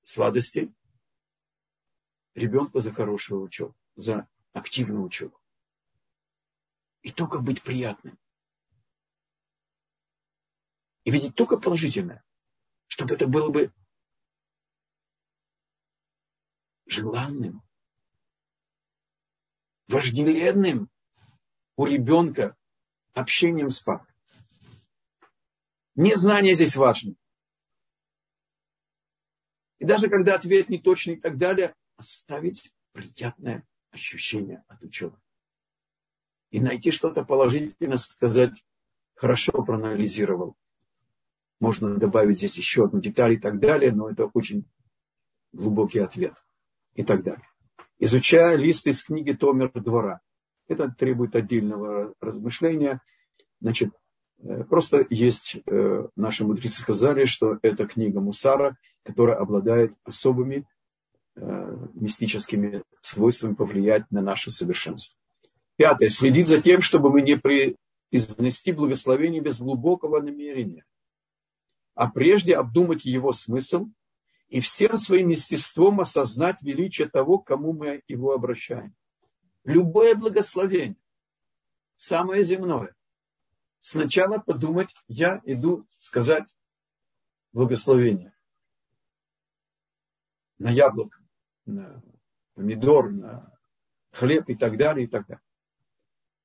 сладостей 0.02 0.72
ребенку 2.34 2.80
за 2.80 2.92
хорошую 2.92 3.42
учебу, 3.42 3.74
за 3.96 4.28
активную 4.52 5.04
учебу. 5.04 5.38
И 7.02 7.10
только 7.10 7.38
быть 7.38 7.62
приятным. 7.62 8.18
И 11.04 11.10
видеть 11.10 11.34
только 11.34 11.58
положительное. 11.58 12.24
Чтобы 12.86 13.14
это 13.14 13.26
было 13.26 13.50
бы 13.50 13.72
желанным, 16.86 17.62
вожделенным 19.88 20.90
у 21.76 21.86
ребенка 21.86 22.56
общением 23.12 23.70
с 23.70 23.80
папой. 23.80 24.12
Незнание 25.94 26.54
здесь 26.54 26.76
важно. 26.76 27.14
И 29.78 29.84
даже 29.84 30.08
когда 30.08 30.34
ответ 30.34 30.68
не 30.68 30.78
точный 30.78 31.14
и 31.14 31.20
так 31.20 31.36
далее, 31.36 31.74
оставить 31.96 32.72
приятное 32.92 33.66
ощущение 33.90 34.64
от 34.68 34.82
учебы. 34.82 35.20
И 36.50 36.60
найти 36.60 36.90
что-то 36.90 37.24
положительное, 37.24 37.96
сказать, 37.96 38.64
хорошо 39.14 39.52
проанализировал. 39.64 40.56
Можно 41.60 41.96
добавить 41.96 42.38
здесь 42.38 42.58
еще 42.58 42.84
одну 42.84 43.00
деталь 43.00 43.34
и 43.34 43.38
так 43.38 43.60
далее, 43.60 43.92
но 43.92 44.10
это 44.10 44.26
очень 44.32 44.66
глубокий 45.52 46.00
ответ 46.00 46.34
и 46.94 47.04
так 47.04 47.22
далее. 47.22 47.46
Изучая 47.98 48.56
лист 48.56 48.86
из 48.86 49.04
книги 49.04 49.32
Томер 49.32 49.70
двора. 49.72 50.20
Это 50.66 50.88
требует 50.90 51.36
отдельного 51.36 52.14
размышления. 52.20 53.00
Значит, 53.60 53.90
э, 54.42 54.64
просто 54.64 55.06
есть, 55.10 55.58
э, 55.66 56.08
наши 56.16 56.44
мудрецы 56.44 56.80
сказали, 56.80 57.24
что 57.24 57.58
это 57.62 57.86
книга 57.86 58.20
Мусара, 58.20 58.76
которая 59.04 59.36
обладает 59.36 59.94
особыми 60.04 60.66
э, 61.36 61.76
мистическими 61.94 62.82
свойствами 63.00 63.54
повлиять 63.54 64.10
на 64.10 64.22
наше 64.22 64.50
совершенство. 64.50 65.18
Пятое. 65.76 66.08
Следить 66.08 66.48
за 66.48 66.60
тем, 66.60 66.80
чтобы 66.80 67.10
мы 67.10 67.22
не 67.22 67.36
произнести 67.36 68.72
благословение 68.72 69.40
без 69.40 69.60
глубокого 69.60 70.20
намерения, 70.20 70.84
а 71.94 72.10
прежде 72.10 72.56
обдумать 72.56 73.04
его 73.04 73.32
смысл 73.32 73.88
и 74.48 74.60
всем 74.60 74.96
своим 74.96 75.28
естеством 75.28 76.00
осознать 76.00 76.62
величие 76.62 77.08
того, 77.08 77.38
к 77.38 77.46
кому 77.46 77.72
мы 77.72 78.02
его 78.08 78.32
обращаем. 78.32 78.94
Любое 79.64 80.14
благословение, 80.14 80.96
самое 81.96 82.44
земное, 82.44 82.94
сначала 83.80 84.38
подумать, 84.38 84.94
я 85.08 85.40
иду 85.44 85.86
сказать 85.96 86.54
благословение 87.52 88.34
на 90.58 90.70
яблоко, 90.70 91.18
на 91.66 92.02
помидор, 92.54 93.10
на 93.10 93.52
хлеб 94.12 94.48
и 94.48 94.54
так 94.54 94.76
далее, 94.76 95.06
и 95.06 95.08
так 95.08 95.26
далее. 95.26 95.42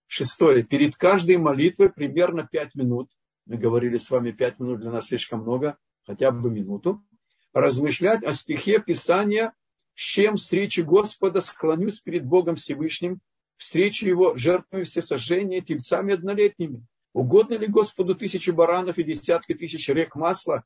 Шестое. 0.07 0.63
Перед 0.63 0.97
каждой 0.97 1.37
молитвой 1.37 1.91
примерно 1.91 2.47
пять 2.47 2.73
минут. 2.73 3.11
Мы 3.49 3.57
говорили 3.57 3.97
с 3.97 4.11
вами 4.11 4.29
пять 4.29 4.59
минут 4.59 4.79
для 4.79 4.91
нас 4.91 5.07
слишком 5.07 5.41
много, 5.41 5.75
хотя 6.03 6.29
бы 6.29 6.51
минуту 6.51 7.03
размышлять 7.51 8.23
о 8.23 8.31
стихе 8.31 8.79
Писания, 8.79 9.55
с 9.95 10.01
чем 10.01 10.35
встречи 10.35 10.81
Господа 10.81 11.41
склонюсь 11.41 11.99
перед 11.99 12.27
Богом 12.27 12.57
Всевышним, 12.57 13.21
встречу 13.57 14.05
Его 14.05 14.37
жертвою 14.37 14.85
всесожжения 14.85 15.61
тельцами 15.61 16.13
однолетними. 16.13 16.85
Угодно 17.13 17.55
ли 17.55 17.65
Господу 17.65 18.13
тысячи 18.13 18.51
баранов 18.51 18.99
и 18.99 19.03
десятки 19.03 19.55
тысяч 19.55 19.89
рек 19.89 20.13
масла? 20.13 20.63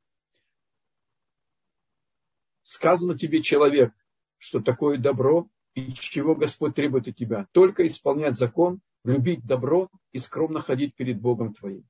Сказано 2.64 3.18
тебе, 3.18 3.42
человек, 3.42 3.94
что 4.40 4.60
такое 4.60 4.98
добро 4.98 5.48
и 5.74 5.94
чего 5.94 6.36
Господь 6.36 6.76
требует 6.76 7.08
от 7.08 7.16
тебя. 7.16 7.48
Только 7.54 7.88
исполнять 7.88 8.36
закон, 8.36 8.82
любить 9.06 9.46
добро 9.46 9.90
и 10.12 10.20
скромно 10.20 10.60
ходить 10.60 10.96
перед 10.96 11.22
Богом 11.22 11.54
твоим. 11.54 11.88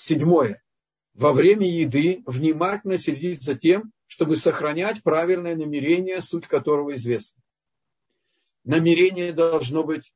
Седьмое 0.00 0.62
во 1.12 1.34
время 1.34 1.70
еды 1.70 2.22
внимательно 2.24 2.96
следить 2.96 3.42
за 3.42 3.54
тем, 3.54 3.92
чтобы 4.06 4.34
сохранять 4.34 5.02
правильное 5.02 5.54
намерение, 5.54 6.22
суть 6.22 6.46
которого 6.48 6.94
известна. 6.94 7.42
Намерение 8.64 9.34
должно 9.34 9.84
быть, 9.84 10.14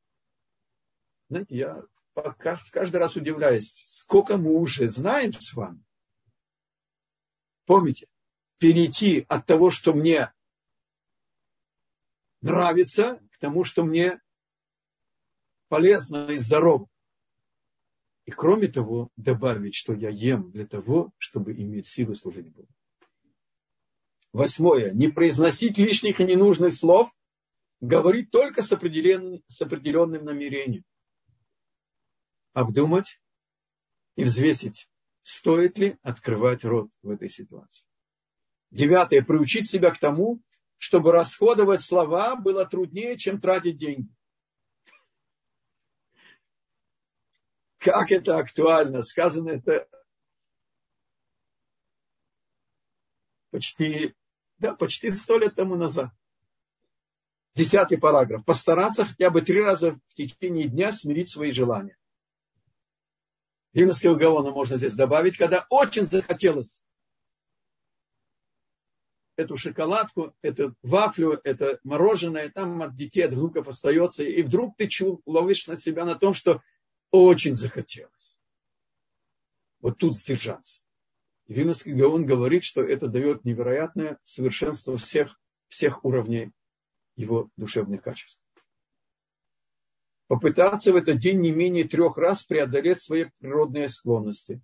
знаете, 1.29 1.57
я 1.57 1.83
каждый 2.39 2.97
раз 2.97 3.17
удивляюсь, 3.17 3.83
сколько 3.85 4.39
мы 4.39 4.55
уже 4.59 4.89
знаем 4.89 5.35
с 5.35 5.53
вами. 5.53 5.85
Помните, 7.67 8.07
перейти 8.57 9.27
от 9.29 9.45
того, 9.45 9.69
что 9.69 9.93
мне 9.93 10.33
нравится, 12.41 13.21
к 13.33 13.39
тому, 13.39 13.65
что 13.65 13.85
мне 13.85 14.19
полезно 15.69 16.31
и 16.31 16.37
здорово. 16.37 16.89
И 18.25 18.31
кроме 18.31 18.69
того, 18.69 19.11
добавить, 19.17 19.75
что 19.75 19.93
я 19.93 20.09
ем 20.09 20.51
для 20.51 20.67
того, 20.67 21.13
чтобы 21.19 21.53
иметь 21.53 21.87
силы 21.87 22.15
служить 22.15 22.49
Богу. 22.49 22.69
Восьмое. 24.33 24.93
Не 24.93 25.09
произносить 25.09 25.79
лишних 25.79 26.21
и 26.21 26.25
ненужных 26.25 26.73
слов, 26.73 27.11
говорить 27.81 28.31
только 28.31 28.63
с 28.63 28.73
определенным, 28.73 29.43
с 29.49 29.61
определенным 29.61 30.25
намерением. 30.25 30.85
Обдумать 32.53 33.21
и 34.17 34.25
взвесить, 34.25 34.89
стоит 35.23 35.79
ли 35.79 35.99
открывать 36.03 36.65
рот 36.65 36.91
в 37.03 37.11
этой 37.11 37.29
ситуации. 37.29 37.87
Девятое. 38.71 39.23
Приучить 39.23 39.69
себя 39.69 39.91
к 39.91 39.99
тому, 39.99 40.41
чтобы 40.79 41.13
расходовать 41.13 41.83
слова 41.83 42.37
было 42.37 42.65
труднее, 42.67 43.19
чем 43.19 43.41
тратить 43.41 43.77
деньги. 43.77 44.09
Как 47.85 48.11
это 48.11 48.39
актуально? 48.39 49.03
Сказано 49.03 49.51
это 49.51 49.87
почти 53.51 54.15
Да, 54.57 54.75
почти 54.75 55.11
сто 55.11 55.37
лет 55.37 55.55
тому 55.55 55.77
назад. 55.77 56.09
Десятый 57.55 57.99
параграф. 57.99 58.43
Постараться 58.47 59.05
хотя 59.05 59.29
бы 59.29 59.43
три 59.43 59.61
раза 59.61 60.01
в 60.09 60.15
течение 60.15 60.67
дня 60.67 60.93
смирить 60.93 61.29
свои 61.29 61.53
желания. 61.53 61.99
Вимовского 63.75 64.15
гаона 64.15 64.51
можно 64.51 64.77
здесь 64.77 64.95
добавить, 64.95 65.37
когда 65.37 65.67
очень 65.69 66.07
захотелось 66.07 66.83
эту 69.37 69.57
шоколадку, 69.59 70.35
эту 70.41 70.75
вафлю, 70.83 71.39
это 71.45 71.81
мороженое, 71.83 72.49
там 72.49 72.81
от 72.81 72.97
детей, 72.97 73.27
от 73.27 73.35
внуков 73.35 73.69
остается. 73.69 74.25
И 74.25 74.43
вдруг 74.43 74.75
ты 74.79 74.89
ловишь 75.27 75.67
на 75.67 75.77
себя 75.77 76.07
на 76.07 76.15
том, 76.15 76.33
что 76.33 76.63
очень 77.23 77.55
захотелось. 77.55 78.43
Вот 79.81 79.99
тут 79.99 80.17
сдержаться. 80.17 80.81
Виновский 81.47 81.93
Гаон 81.93 82.27
говорит, 82.27 82.65
что 82.65 82.83
это 82.83 83.07
дает 83.07 83.45
невероятное 83.45 84.19
совершенство 84.25 84.97
всех, 84.97 85.39
всех 85.69 86.05
уровней 86.05 86.51
его 87.15 87.51
душевных 87.57 88.03
качеств. 88.03 88.43
Попытаться 90.27 90.93
в 90.93 90.97
этот 90.97 91.19
день 91.19 91.41
не 91.41 91.53
менее 91.53 91.87
трех 91.87 92.17
раз 92.17 92.43
преодолеть 92.43 93.01
свои 93.01 93.27
природные 93.39 93.89
склонности. 93.89 94.61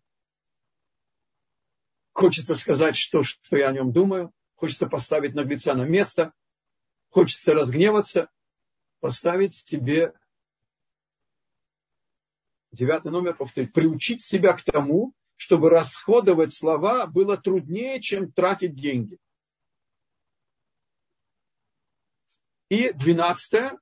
Хочется 2.12 2.55
сказать, 2.55 2.96
что, 2.96 3.22
что 3.22 3.57
я 3.57 3.68
о 3.68 3.72
нем 3.72 3.92
думаю, 3.92 4.32
хочется 4.55 4.88
поставить 4.88 5.34
наглеца 5.34 5.74
на 5.74 5.84
место, 5.84 6.32
хочется 7.11 7.55
разгневаться, 7.55 8.28
поставить 9.01 9.55
себе 9.55 10.14
девятый 12.72 13.10
номер, 13.10 13.34
повторить, 13.34 13.72
приучить 13.72 14.22
себя 14.22 14.52
к 14.52 14.62
тому, 14.62 15.14
чтобы 15.36 15.70
расходовать 15.70 16.52
слова 16.52 17.06
было 17.06 17.36
труднее, 17.36 18.00
чем 18.00 18.30
тратить 18.30 18.74
деньги. 18.74 19.18
И 22.68 22.92
двенадцатое. 22.92 23.78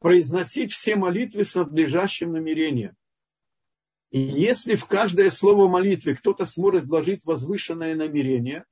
Произносить 0.00 0.72
все 0.72 0.96
молитвы 0.96 1.44
с 1.44 1.54
надлежащим 1.54 2.32
намерением. 2.32 2.96
И 4.10 4.20
если 4.20 4.74
в 4.74 4.86
каждое 4.86 5.30
слово 5.30 5.68
молитвы 5.68 6.14
кто-то 6.14 6.44
сможет 6.44 6.84
вложить 6.84 7.24
возвышенное 7.24 7.94
намерение, 7.94 8.64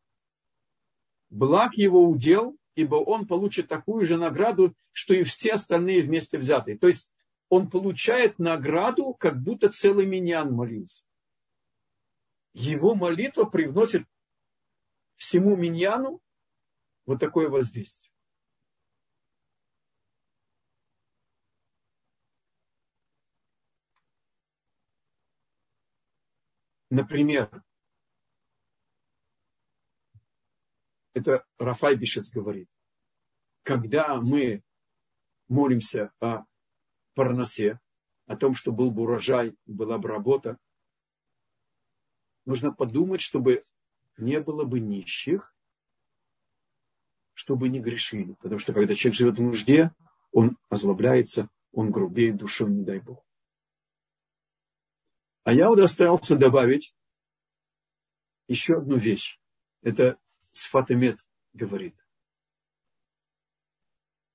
благ 1.30 1.74
его 1.74 2.08
удел, 2.08 2.56
ибо 2.74 2.96
он 2.96 3.26
получит 3.26 3.68
такую 3.68 4.04
же 4.04 4.16
награду, 4.16 4.74
что 4.92 5.14
и 5.14 5.22
все 5.24 5.52
остальные 5.52 6.02
вместе 6.02 6.38
взятые. 6.38 6.78
То 6.78 6.86
есть 6.86 7.10
он 7.48 7.68
получает 7.70 8.38
награду, 8.38 9.14
как 9.14 9.42
будто 9.42 9.70
целый 9.70 10.06
миньян 10.06 10.52
молился. 10.52 11.04
Его 12.54 12.94
молитва 12.94 13.44
привносит 13.44 14.06
всему 15.16 15.56
миньяну 15.56 16.20
вот 17.06 17.20
такое 17.20 17.48
воздействие. 17.48 18.10
Например, 26.90 27.62
это 31.14 31.44
Рафай 31.58 31.96
Бишец 31.96 32.32
говорит, 32.32 32.68
когда 33.62 34.20
мы 34.20 34.62
молимся 35.48 36.12
о 36.20 36.44
парносе, 37.14 37.78
о 38.26 38.36
том, 38.36 38.54
что 38.54 38.72
был 38.72 38.90
бы 38.90 39.02
урожай, 39.02 39.54
была 39.66 39.98
бы 39.98 40.08
работа, 40.08 40.58
нужно 42.44 42.72
подумать, 42.72 43.20
чтобы 43.20 43.64
не 44.16 44.40
было 44.40 44.64
бы 44.64 44.80
нищих, 44.80 45.54
чтобы 47.34 47.68
не 47.68 47.80
грешили. 47.80 48.34
Потому 48.34 48.58
что 48.58 48.72
когда 48.72 48.94
человек 48.94 49.18
живет 49.18 49.38
в 49.38 49.42
нужде, 49.42 49.92
он 50.32 50.56
озлобляется, 50.68 51.48
он 51.72 51.90
грубеет 51.90 52.36
душой, 52.36 52.70
не 52.70 52.84
дай 52.84 53.00
Бог. 53.00 53.24
А 55.44 55.52
я 55.52 55.70
удостоился 55.70 56.36
добавить 56.36 56.94
еще 58.46 58.78
одну 58.78 58.96
вещь. 58.96 59.40
Это 59.82 60.18
Сфатемет 60.52 61.18
говорит, 61.52 61.96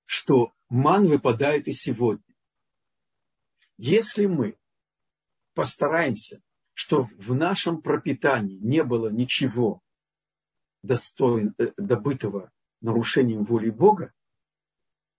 что 0.05 0.53
ман 0.69 1.07
выпадает 1.07 1.67
и 1.67 1.71
сегодня. 1.71 2.23
Если 3.77 4.25
мы 4.25 4.57
постараемся, 5.53 6.41
что 6.73 7.05
в 7.17 7.33
нашем 7.33 7.81
пропитании 7.81 8.57
не 8.57 8.83
было 8.83 9.09
ничего 9.09 9.81
достоин, 10.83 11.55
э, 11.57 11.71
добытого 11.77 12.51
нарушением 12.81 13.43
воли 13.43 13.69
Бога, 13.69 14.13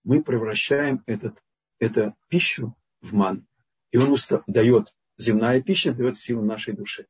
мы 0.04 0.22
превращаем 0.22 1.02
этот, 1.06 1.42
эту 1.78 2.16
пищу 2.28 2.76
в 3.00 3.14
ман. 3.14 3.46
И 3.90 3.96
он 3.96 4.16
дает 4.46 4.94
земная 5.16 5.60
пища 5.60 5.92
дает 5.92 6.16
силу 6.16 6.44
нашей 6.44 6.74
душе. 6.74 7.06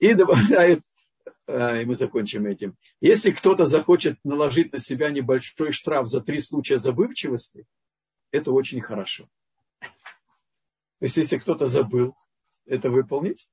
И 0.00 0.14
добавляет, 0.14 0.82
э, 1.46 1.82
и 1.82 1.84
мы 1.84 1.94
закончим 1.94 2.46
этим. 2.46 2.76
Если 3.00 3.30
кто-то 3.30 3.66
захочет 3.66 4.18
наложить 4.24 4.72
на 4.72 4.78
себя 4.78 5.10
небольшой 5.10 5.72
штраф 5.72 6.08
за 6.08 6.20
три 6.20 6.40
случая 6.40 6.78
забывчивости, 6.78 7.66
это 8.32 8.50
очень 8.50 8.80
хорошо. 8.80 9.28
То 9.80 11.06
есть, 11.06 11.16
если 11.16 11.38
кто-то 11.38 11.66
забыл 11.66 12.14
это 12.66 12.90
выполнить, 12.90 13.48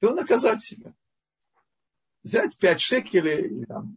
то 0.00 0.14
наказать 0.14 0.62
себя. 0.62 0.94
Взять 2.22 2.56
пять 2.58 2.80
шекелей, 2.80 3.64
там, 3.66 3.96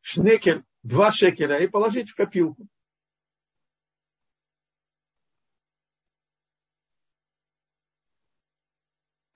шнекель, 0.00 0.64
два 0.82 1.10
шекеля 1.10 1.58
и 1.58 1.66
положить 1.66 2.10
в 2.10 2.14
копилку. 2.14 2.66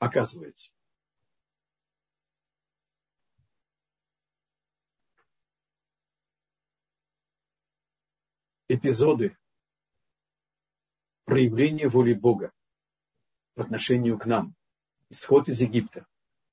Оказывается. 0.00 0.72
Эпизоды 8.66 9.36
проявления 11.26 11.88
воли 11.88 12.14
Бога 12.14 12.50
по 13.54 13.62
отношению 13.62 14.18
к 14.18 14.24
нам. 14.24 14.54
Исход 15.10 15.48
из 15.50 15.60
Египта, 15.60 16.06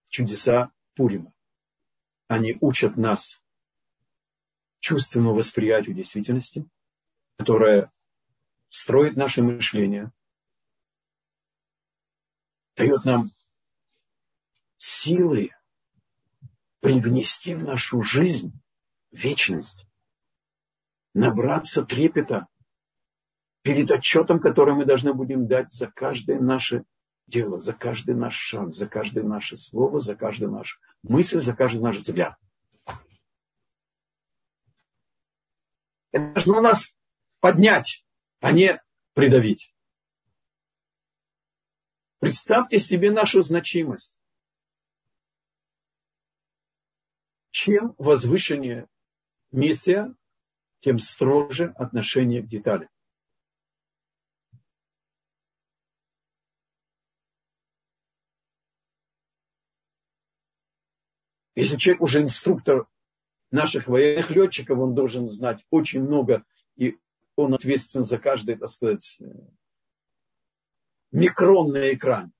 чудеса 0.09 0.73
Пурима. 0.95 1.33
Они 2.27 2.57
учат 2.59 2.97
нас 2.97 3.41
чувственному 4.79 5.35
восприятию 5.35 5.95
действительности, 5.95 6.67
которое 7.37 7.93
строит 8.67 9.15
наше 9.15 9.41
мышление, 9.41 10.11
дает 12.75 13.05
нам 13.05 13.29
силы 14.77 15.51
привнести 16.79 17.55
в 17.55 17.63
нашу 17.63 18.01
жизнь 18.03 18.53
вечность, 19.11 19.87
набраться 21.13 21.83
трепета 21.83 22.47
перед 23.63 23.91
отчетом, 23.91 24.39
который 24.39 24.75
мы 24.75 24.85
должны 24.85 25.13
будем 25.13 25.47
дать 25.47 25.73
за 25.73 25.87
каждое 25.87 26.39
наше 26.39 26.85
дело, 27.25 27.59
за 27.59 27.73
каждый 27.73 28.15
наш 28.15 28.35
шаг, 28.35 28.73
за 28.73 28.87
каждое 28.87 29.23
наше 29.23 29.57
слово, 29.57 29.99
за 29.99 30.15
каждую 30.15 30.51
нашу 30.51 30.79
мысль, 31.03 31.41
за 31.41 31.53
каждый 31.55 31.81
наш 31.81 31.97
взгляд. 31.97 32.37
Это 36.11 36.33
должно 36.33 36.61
нас 36.61 36.95
поднять, 37.39 38.05
а 38.39 38.51
не 38.51 38.81
придавить. 39.13 39.73
Представьте 42.19 42.79
себе 42.79 43.11
нашу 43.11 43.43
значимость. 43.43 44.19
Чем 47.59 47.95
возвышеннее 47.97 48.87
миссия, 49.49 50.15
тем 50.81 50.99
строже 50.99 51.73
отношение 51.75 52.43
к 52.43 52.47
деталям. 52.47 52.87
Если 61.55 61.77
человек 61.77 62.03
уже 62.03 62.21
инструктор 62.21 62.87
наших 63.49 63.87
военных 63.87 64.29
летчиков, 64.29 64.77
он 64.77 64.93
должен 64.93 65.27
знать 65.27 65.65
очень 65.71 66.03
много, 66.03 66.45
и 66.75 66.99
он 67.35 67.55
ответственен 67.55 68.03
за 68.03 68.19
каждый, 68.19 68.57
так 68.57 68.69
сказать, 68.69 69.19
микрон 71.09 71.71
на 71.71 71.91
экране. 71.91 72.31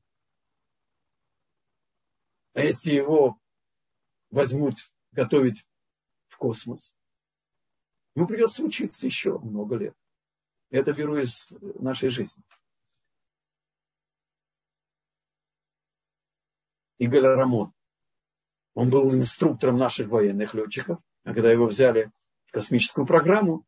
А 2.54 2.62
если 2.62 2.94
его 2.94 3.40
возьмут 4.30 4.76
готовить 5.18 5.66
в 6.28 6.38
космос, 6.38 6.96
ему 8.16 8.28
придется 8.28 8.64
учиться 8.64 9.08
еще 9.08 9.40
много 9.40 9.76
лет. 9.76 9.96
Это 10.70 10.94
беру 10.94 11.18
из 11.18 11.52
нашей 11.80 12.10
жизни. 12.10 12.44
Игорь 17.00 17.22
Рамон. 17.22 17.74
Он 18.76 18.92
был 18.92 19.14
инструктором 19.16 19.78
наших 19.78 20.08
военных 20.08 20.54
летчиков. 20.54 21.00
А 21.24 21.34
когда 21.34 21.52
его 21.52 21.66
взяли 21.66 22.12
в 22.46 22.52
космическую 22.52 23.08
программу, 23.08 23.66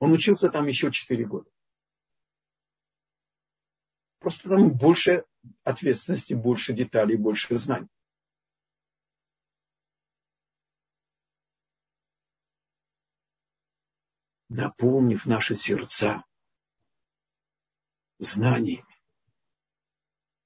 он 0.00 0.12
учился 0.12 0.50
там 0.50 0.66
еще 0.66 0.90
4 0.90 1.24
года. 1.24 1.50
Просто 4.18 4.48
там 4.48 4.72
больше 4.72 5.24
ответственности, 5.62 6.34
больше 6.34 6.72
деталей, 6.72 7.16
больше 7.16 7.54
знаний. 7.54 7.88
Наполнив 14.52 15.26
наши 15.26 15.54
сердца 15.54 16.24
знаниями 18.18 19.00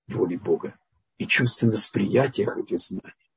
воли 0.09 0.37
Бога 0.37 0.79
и 1.17 1.27
чувственно 1.27 1.73
восприятиях 1.73 2.59
этих 2.59 2.81
знаний, 2.81 3.33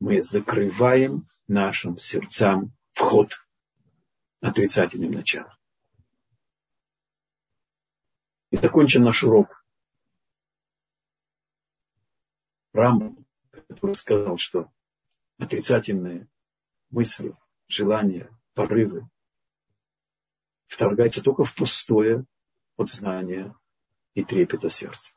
мы 0.00 0.20
закрываем 0.20 1.28
нашим 1.46 1.96
сердцам 1.96 2.76
вход 2.90 3.32
отрицательным 4.40 5.12
началом. 5.12 5.56
И 8.50 8.56
закончим 8.56 9.04
наш 9.04 9.22
урок. 9.22 9.64
Рамбам, 12.72 13.24
который 13.52 13.94
сказал, 13.94 14.38
что 14.38 14.72
отрицательные 15.38 16.28
мысли, 16.90 17.36
желания, 17.68 18.28
порывы 18.54 19.08
вторгаются 20.66 21.22
только 21.22 21.44
в 21.44 21.54
пустое 21.54 22.24
подзнание 22.76 23.54
и 24.14 24.24
трепета 24.24 24.70
сердца. 24.70 25.12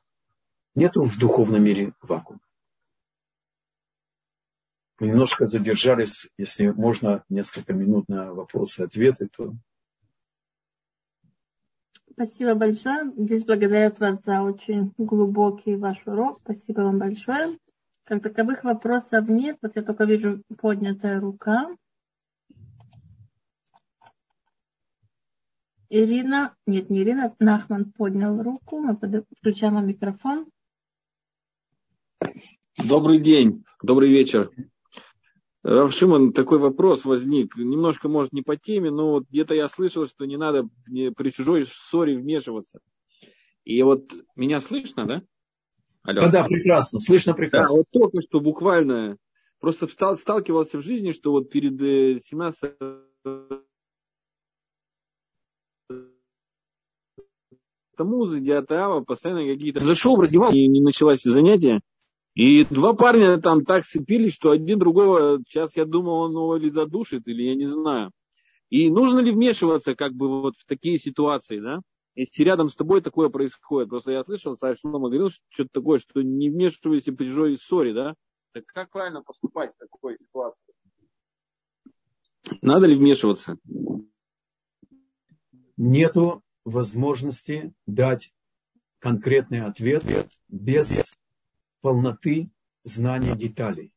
Нету 0.75 1.03
в 1.03 1.17
духовном 1.17 1.63
мире 1.63 1.93
вакуума. 2.01 2.41
Мы 4.99 5.07
немножко 5.07 5.45
задержались, 5.45 6.29
если 6.37 6.69
можно, 6.69 7.23
несколько 7.29 7.73
минут 7.73 8.07
на 8.09 8.33
вопросы 8.33 8.81
ответы, 8.81 9.27
то... 9.27 9.53
Спасибо 12.11 12.55
большое. 12.55 13.11
Здесь 13.15 13.45
благодарят 13.45 13.99
вас 13.99 14.23
за 14.23 14.41
очень 14.41 14.91
глубокий 14.97 15.75
ваш 15.75 16.01
урок. 16.07 16.39
Спасибо 16.43 16.81
вам 16.81 16.97
большое. 16.97 17.59
Как 18.05 18.23
таковых 18.23 18.63
вопросов 18.63 19.27
нет. 19.27 19.59
Вот 19.61 19.75
я 19.75 19.83
только 19.83 20.05
вижу 20.05 20.41
поднятая 20.57 21.19
рука. 21.19 21.75
Ирина, 25.89 26.55
нет, 26.65 26.89
не 26.89 27.01
Ирина, 27.01 27.33
Нахман 27.39 27.91
поднял 27.91 28.41
руку. 28.41 28.79
Мы 28.79 28.97
включаем 29.39 29.87
микрофон. 29.87 30.47
Добрый 32.77 33.19
день, 33.19 33.63
добрый 33.81 34.09
вечер. 34.09 34.51
Равшиман, 35.63 36.33
такой 36.33 36.59
вопрос 36.59 37.05
возник. 37.05 37.57
Немножко, 37.57 38.07
может, 38.07 38.31
не 38.31 38.41
по 38.41 38.55
теме, 38.55 38.91
но 38.91 39.11
вот 39.11 39.25
где-то 39.29 39.53
я 39.53 39.67
слышал, 39.67 40.05
что 40.05 40.25
не 40.25 40.37
надо 40.37 40.67
при 40.85 41.29
чужой 41.29 41.65
ссоре 41.65 42.17
вмешиваться. 42.17 42.79
И 43.63 43.81
вот 43.83 44.13
меня 44.35 44.61
слышно, 44.61 45.05
да? 45.05 45.21
Алло. 46.03 46.21
Да, 46.21 46.31
да, 46.31 46.43
прекрасно, 46.45 46.99
слышно 46.99 47.33
прекрасно. 47.33 47.75
Да, 47.75 47.79
вот 47.79 47.85
только 47.91 48.21
что 48.21 48.39
буквально 48.39 49.17
просто 49.59 49.87
встал, 49.87 50.15
сталкивался 50.15 50.77
в 50.77 50.81
жизни, 50.81 51.11
что 51.11 51.31
вот 51.31 51.49
перед 51.49 51.73
17 52.25 52.73
Тамузы, 57.97 58.39
Диатава, 58.39 59.01
постоянно 59.01 59.45
какие-то... 59.45 59.79
Зашел 59.79 60.15
в 60.15 60.21
раздевал, 60.21 60.53
и 60.53 60.67
не 60.67 60.81
началось 60.81 61.23
занятие. 61.23 61.81
И 62.35 62.63
два 62.65 62.93
парня 62.93 63.41
там 63.41 63.65
так 63.65 63.83
сцепились, 63.83 64.33
что 64.33 64.51
один 64.51 64.77
другого, 64.77 65.39
сейчас 65.47 65.75
я 65.75 65.85
думаю, 65.85 66.17
он 66.17 66.31
его 66.31 66.55
или 66.55 66.69
задушит, 66.69 67.27
или 67.27 67.41
я 67.41 67.55
не 67.55 67.65
знаю. 67.65 68.11
И 68.69 68.89
нужно 68.91 69.19
ли 69.19 69.31
вмешиваться 69.31 69.95
как 69.95 70.13
бы 70.13 70.41
вот 70.41 70.55
в 70.55 70.65
такие 70.65 70.99
ситуации, 70.99 71.59
да? 71.59 71.81
Если 72.13 72.43
рядом 72.43 72.69
с 72.69 72.75
тобой 72.75 73.01
такое 73.01 73.29
происходит. 73.29 73.89
Просто 73.89 74.11
я 74.11 74.23
слышал, 74.23 74.55
Саша 74.55 74.79
Шлома 74.79 75.09
говорил 75.09 75.29
что-то 75.49 75.69
такое, 75.71 75.99
что 75.99 76.21
не 76.21 76.49
вмешивайся 76.49 77.13
при 77.13 77.25
чужой 77.25 77.57
ссоре, 77.57 77.93
да? 77.93 78.13
Так 78.53 78.65
как 78.67 78.91
правильно 78.91 79.23
поступать 79.23 79.73
в 79.73 79.77
такой 79.77 80.17
ситуации? 80.17 80.73
Надо 82.61 82.85
ли 82.85 82.95
вмешиваться? 82.95 83.57
Нету 85.75 86.43
возможности 86.67 87.73
дать 87.85 88.33
конкретный 88.99 89.61
ответ 89.61 90.03
без 90.49 91.03
полноты 91.81 92.51
знания 92.83 93.35
деталей. 93.35 93.93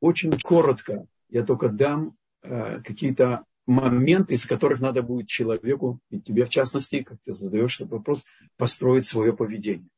Очень 0.00 0.38
коротко 0.40 1.06
я 1.28 1.44
только 1.44 1.68
дам 1.68 2.16
э, 2.42 2.80
какие-то 2.82 3.44
моменты, 3.66 4.34
из 4.34 4.46
которых 4.46 4.80
надо 4.80 5.02
будет 5.02 5.28
человеку, 5.28 6.00
и 6.10 6.20
тебе 6.20 6.44
в 6.44 6.50
частности, 6.50 7.02
как 7.02 7.20
ты 7.22 7.32
задаешь 7.32 7.80
этот 7.80 7.92
вопрос, 7.92 8.26
построить 8.56 9.06
свое 9.06 9.34
поведение. 9.34 9.88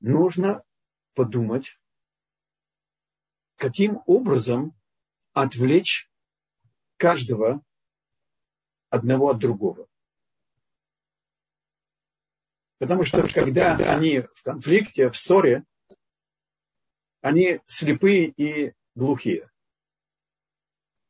Нужно 0.00 0.62
подумать, 1.14 1.78
каким 3.56 4.00
образом 4.06 4.74
отвлечь 5.32 6.10
каждого 6.96 7.62
одного 8.90 9.30
от 9.30 9.38
другого. 9.38 9.86
Потому 12.78 13.04
что 13.04 13.22
когда 13.32 13.76
они 13.76 14.20
в 14.20 14.42
конфликте, 14.42 15.10
в 15.10 15.16
ссоре, 15.16 15.64
они 17.20 17.60
слепые 17.66 18.28
и 18.36 18.72
глухие. 18.94 19.50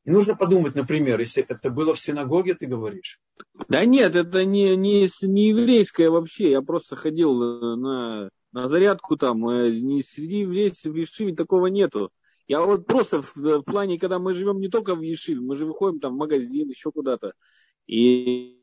И 0.05 0.11
нужно 0.11 0.35
подумать, 0.35 0.75
например, 0.75 1.21
если 1.21 1.45
это 1.45 1.71
было 1.71 1.95
в 1.95 2.01
синагоге, 2.01 2.55
ты 2.55 2.67
говоришь. 2.67 3.21
Да 3.69 3.85
нет, 3.85 4.17
это 4.17 4.45
не, 4.45 4.75
не, 4.77 5.09
не 5.23 5.49
еврейское 5.49 6.11
вообще. 6.11 6.51
Я 6.51 6.63
просто 6.63 6.97
ходил 6.97 7.35
на, 7.77 8.31
на 8.53 8.69
зарядку 8.69 9.17
там. 9.17 9.47
Э, 9.49 9.71
не 9.71 10.03
среди 10.03 10.41
еврейцев 10.41 10.93
в 10.93 10.97
Ешиве 10.97 11.35
такого 11.35 11.67
нету. 11.67 12.11
Я 12.49 12.63
вот 12.63 12.87
просто 12.87 13.23
в, 13.23 13.37
в 13.37 13.63
плане, 13.63 13.99
когда 13.99 14.19
мы 14.19 14.35
живем 14.35 14.59
не 14.59 14.69
только 14.69 14.95
в 14.95 15.03
Ешиве, 15.03 15.41
мы 15.41 15.55
же 15.55 15.67
выходим 15.67 16.01
там 16.01 16.15
в 16.15 16.19
магазин, 16.19 16.69
еще 16.69 16.91
куда-то. 16.91 17.35
И 17.91 18.61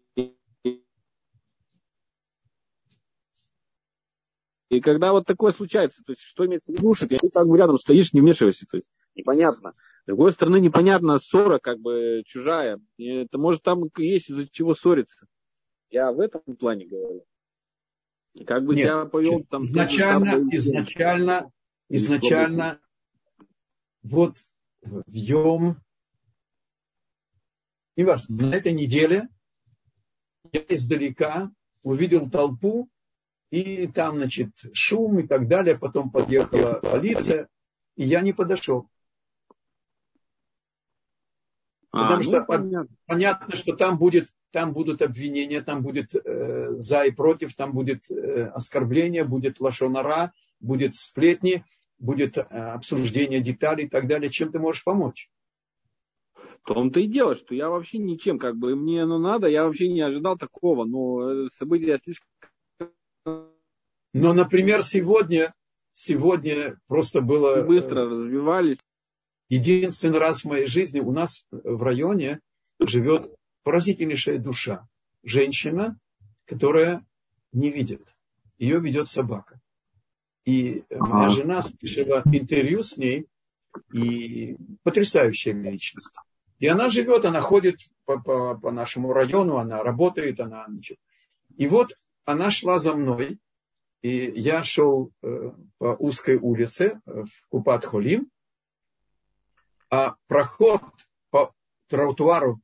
И 4.69 4.81
когда 4.81 5.11
вот 5.11 5.25
такое 5.25 5.51
случается, 5.51 6.03
то 6.03 6.11
есть 6.11 6.21
что 6.21 6.45
имеется 6.45 6.71
в 6.71 6.75
виду, 6.75 6.93
что 6.93 7.07
ты 7.07 7.17
как 7.29 7.47
бы 7.47 7.57
рядом 7.57 7.77
стоишь, 7.77 8.13
не 8.13 8.21
вмешивайся, 8.21 8.65
то 8.69 8.77
есть 8.77 8.91
непонятно. 9.15 9.73
С 10.03 10.07
другой 10.07 10.33
стороны, 10.33 10.59
непонятно, 10.59 11.17
ссора 11.19 11.59
как 11.59 11.79
бы 11.79 12.23
чужая. 12.25 12.79
И 12.97 13.07
это 13.07 13.37
может 13.37 13.63
там 13.63 13.83
есть 13.97 14.29
из-за 14.29 14.47
чего 14.49 14.73
ссориться. 14.73 15.25
Я 15.89 16.11
в 16.11 16.19
этом 16.19 16.41
плане 16.57 16.85
говорю. 16.85 17.25
Как 18.45 18.65
бы 18.65 18.75
Нет, 18.75 18.85
себя 18.85 19.05
повел 19.05 19.43
там... 19.49 19.61
Изначально, 19.61 20.31
там, 20.31 20.49
изначально, 20.53 21.51
изначально, 21.89 22.79
вот 24.03 24.35
в 24.81 25.11
Йом, 25.11 25.77
неважно, 27.97 28.47
на 28.47 28.55
этой 28.55 28.71
неделе 28.71 29.27
я 30.53 30.63
издалека 30.69 31.51
увидел 31.83 32.29
толпу, 32.29 32.89
и 33.49 33.87
там, 33.87 34.17
значит, 34.17 34.51
шум 34.73 35.19
и 35.19 35.27
так 35.27 35.47
далее. 35.47 35.77
Потом 35.77 36.11
подъехала 36.11 36.79
полиция, 36.81 37.47
и 37.95 38.03
я 38.05 38.21
не 38.21 38.33
подошел. 38.33 38.89
А, 41.91 42.03
Потому 42.03 42.17
ну, 42.17 42.23
что 42.23 42.41
понятно. 42.45 42.95
понятно, 43.05 43.55
что 43.55 43.75
там 43.75 43.97
будет, 43.97 44.29
там 44.51 44.73
будут 44.73 45.01
обвинения, 45.01 45.61
там 45.61 45.81
будет 45.81 46.13
э, 46.13 46.71
за 46.77 47.03
и 47.03 47.11
против, 47.11 47.55
там 47.55 47.71
будет 47.71 48.11
э, 48.11 48.47
оскорбление, 48.47 49.23
будет 49.23 49.59
лошонара, 49.61 50.33
будет 50.59 50.95
сплетни, 50.95 51.65
будет 51.97 52.37
э, 52.37 52.41
обсуждение 52.41 53.39
деталей 53.39 53.85
и 53.85 53.89
так 53.89 54.07
далее. 54.07 54.29
Чем 54.29 54.51
ты 54.51 54.59
можешь 54.59 54.83
помочь? 54.83 55.29
В 56.67 56.73
том-то 56.73 56.99
и 56.99 57.07
дело, 57.07 57.33
что 57.35 57.55
я 57.55 57.69
вообще 57.69 57.97
ничем, 57.97 58.37
как 58.37 58.57
бы 58.57 58.75
мне 58.75 59.05
ну, 59.05 59.17
надо, 59.17 59.47
я 59.47 59.63
вообще 59.63 59.87
не 59.87 60.01
ожидал 60.01 60.37
такого, 60.37 60.83
но 60.83 61.45
э, 61.45 61.47
события 61.57 61.97
слишком 61.97 62.27
но, 64.13 64.33
например, 64.33 64.83
сегодня, 64.83 65.53
сегодня 65.93 66.77
просто 66.87 67.21
было... 67.21 67.63
Быстро 67.63 68.09
развивались. 68.09 68.79
Единственный 69.47 70.19
раз 70.19 70.41
в 70.41 70.49
моей 70.49 70.65
жизни 70.65 70.99
у 70.99 71.11
нас 71.11 71.47
в 71.51 71.81
районе 71.83 72.41
живет 72.79 73.33
поразительнейшая 73.63 74.37
душа. 74.37 74.87
Женщина, 75.23 75.97
которая 76.45 77.05
не 77.53 77.69
видит. 77.69 78.13
Ее 78.57 78.81
ведет 78.81 79.07
собака. 79.07 79.61
И 80.43 80.83
моя 80.89 81.29
жена 81.29 81.61
слышала 81.61 82.23
интервью 82.25 82.81
с 82.81 82.97
ней, 82.97 83.27
и 83.93 84.57
потрясающая 84.83 85.53
личность. 85.53 86.15
И 86.59 86.67
она 86.67 86.89
живет, 86.89 87.25
она 87.25 87.41
ходит 87.41 87.79
по, 88.05 88.19
по, 88.19 88.57
по 88.57 88.71
нашему 88.71 89.13
району, 89.13 89.57
она 89.57 89.83
работает, 89.83 90.39
она... 90.39 90.65
Значит. 90.67 90.97
И 91.55 91.67
вот 91.67 91.93
она 92.25 92.51
шла 92.51 92.79
за 92.79 92.93
мной, 92.93 93.39
и 94.01 94.31
я 94.39 94.63
шел 94.63 95.11
э, 95.21 95.51
по 95.77 95.95
узкой 95.99 96.37
улице 96.37 96.99
э, 97.05 97.23
в 97.23 97.47
Купат-Холим, 97.49 98.29
а 99.89 100.15
проход 100.27 100.81
по 101.29 101.53
тротуару 101.87 102.61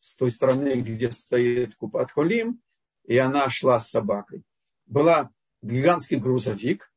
с 0.00 0.14
той 0.16 0.30
стороны, 0.30 0.80
где 0.80 1.10
стоит 1.10 1.74
Купат-Холим, 1.76 2.60
и 3.04 3.16
она 3.16 3.48
шла 3.48 3.78
с 3.78 3.90
собакой. 3.90 4.42
Была 4.86 5.30
гигантский 5.62 6.18
грузовик, 6.18 6.92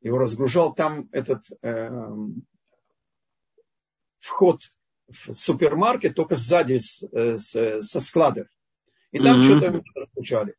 его 0.00 0.18
разгружал 0.18 0.74
там 0.74 1.08
этот 1.12 1.42
э, 1.62 1.90
вход 4.18 4.62
в 5.10 5.34
супермаркет, 5.34 6.14
только 6.14 6.36
сзади 6.36 6.78
с, 6.78 7.02
э, 7.12 7.36
с, 7.36 7.82
со 7.82 8.00
складов. 8.00 8.46
И 9.12 9.18
там 9.18 9.40
mm-hmm. 9.40 9.44
что-то 9.44 9.82
разгружали. 9.94 10.54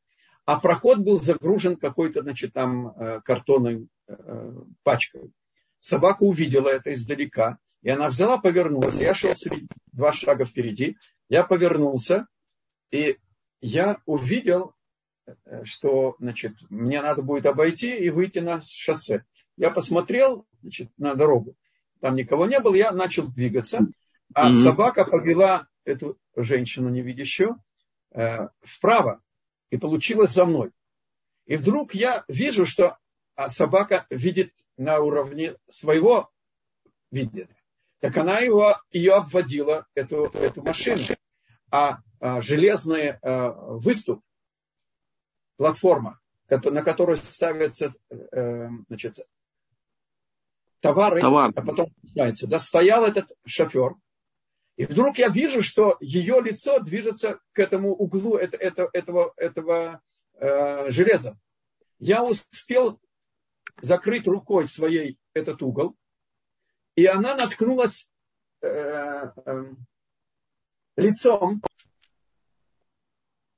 А 0.45 0.59
проход 0.59 0.99
был 0.99 1.19
загружен 1.19 1.77
какой-то, 1.77 2.21
значит, 2.21 2.53
там 2.53 2.89
э, 2.89 3.21
картонной 3.23 3.87
э, 4.07 4.53
пачкой. 4.83 5.31
Собака 5.79 6.23
увидела 6.23 6.67
это 6.69 6.91
издалека, 6.93 7.57
и 7.81 7.89
она 7.89 8.09
взяла, 8.09 8.37
повернулась. 8.37 8.99
Я 8.99 9.13
шел 9.13 9.33
два 9.91 10.11
шага 10.11 10.45
впереди. 10.45 10.97
Я 11.29 11.43
повернулся, 11.43 12.27
и 12.91 13.17
я 13.61 13.97
увидел, 14.05 14.73
что 15.63 16.15
значит, 16.19 16.53
мне 16.69 17.01
надо 17.01 17.21
будет 17.21 17.45
обойти 17.45 17.95
и 17.97 18.09
выйти 18.09 18.39
на 18.39 18.61
шоссе. 18.61 19.25
Я 19.57 19.71
посмотрел 19.71 20.45
значит, 20.61 20.91
на 20.97 21.15
дорогу. 21.15 21.55
Там 22.01 22.15
никого 22.15 22.45
не 22.45 22.59
было, 22.59 22.75
я 22.75 22.91
начал 22.91 23.27
двигаться. 23.27 23.87
А 24.33 24.49
mm-hmm. 24.49 24.53
собака 24.53 25.05
повела 25.05 25.67
эту 25.83 26.17
женщину 26.35 26.89
невидящую 26.89 27.57
э, 28.11 28.47
вправо 28.61 29.21
и 29.69 29.77
получилась 29.77 30.31
за 30.31 30.45
мной. 30.45 30.71
И 31.45 31.55
вдруг 31.55 31.93
я 31.93 32.23
вижу, 32.27 32.65
что 32.65 32.97
а, 33.35 33.49
собака 33.49 34.05
видит 34.09 34.53
на 34.77 34.99
уровне 34.99 35.55
своего 35.69 36.29
видения. 37.11 37.55
Так 37.99 38.17
она 38.17 38.39
его, 38.39 38.75
ее 38.91 39.13
обводила, 39.13 39.87
эту, 39.95 40.25
эту 40.33 40.61
машину. 40.61 41.01
А, 41.71 41.99
а 42.19 42.41
железный 42.41 43.11
а, 43.11 43.51
выступ, 43.51 44.21
платформа, 45.57 46.19
на 46.49 46.83
которую 46.83 47.17
ставятся 47.17 47.93
э, 48.09 48.67
значит, 48.87 49.19
товары, 50.81 51.21
Товар. 51.21 51.53
а 51.55 51.61
потом 51.61 51.87
да, 52.15 52.59
стоял 52.59 53.05
этот 53.05 53.31
шофер, 53.45 53.93
и 54.77 54.85
вдруг 54.85 55.17
я 55.17 55.29
вижу, 55.29 55.61
что 55.61 55.97
ее 55.99 56.41
лицо 56.41 56.79
движется 56.79 57.39
к 57.51 57.59
этому 57.59 57.93
углу 57.93 58.37
это, 58.37 58.57
это, 58.57 58.89
этого, 58.93 59.33
этого 59.37 60.01
э, 60.35 60.89
железа. 60.91 61.37
Я 61.99 62.23
успел 62.23 62.99
закрыть 63.81 64.27
рукой 64.27 64.67
своей 64.67 65.17
этот 65.33 65.61
угол, 65.61 65.95
и 66.95 67.05
она 67.05 67.35
наткнулась 67.35 68.09
э, 68.61 68.67
э, 68.67 69.75
лицом, 70.95 71.61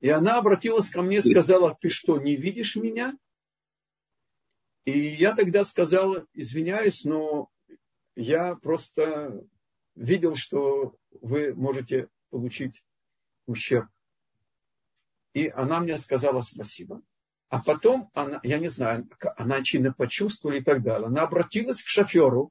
и 0.00 0.10
она 0.10 0.38
обратилась 0.38 0.90
ко 0.90 1.00
мне 1.00 1.18
и 1.18 1.22
сказала, 1.22 1.76
ты 1.80 1.88
что, 1.88 2.18
не 2.18 2.36
видишь 2.36 2.76
меня? 2.76 3.16
И 4.84 5.14
я 5.14 5.34
тогда 5.34 5.64
сказал, 5.64 6.26
извиняюсь, 6.34 7.04
но 7.04 7.48
я 8.14 8.54
просто 8.56 9.42
видел, 9.94 10.36
что 10.36 10.96
вы 11.20 11.54
можете 11.54 12.08
получить 12.30 12.84
ущерб. 13.46 13.88
И 15.32 15.48
она 15.48 15.80
мне 15.80 15.98
сказала 15.98 16.40
спасибо. 16.40 17.02
А 17.48 17.62
потом, 17.62 18.10
она, 18.14 18.40
я 18.42 18.58
не 18.58 18.68
знаю, 18.68 19.08
она 19.36 19.56
очевидно 19.56 19.92
почувствовала 19.92 20.56
и 20.56 20.62
так 20.62 20.82
далее. 20.82 21.06
Она 21.06 21.22
обратилась 21.22 21.82
к 21.82 21.88
шоферу, 21.88 22.50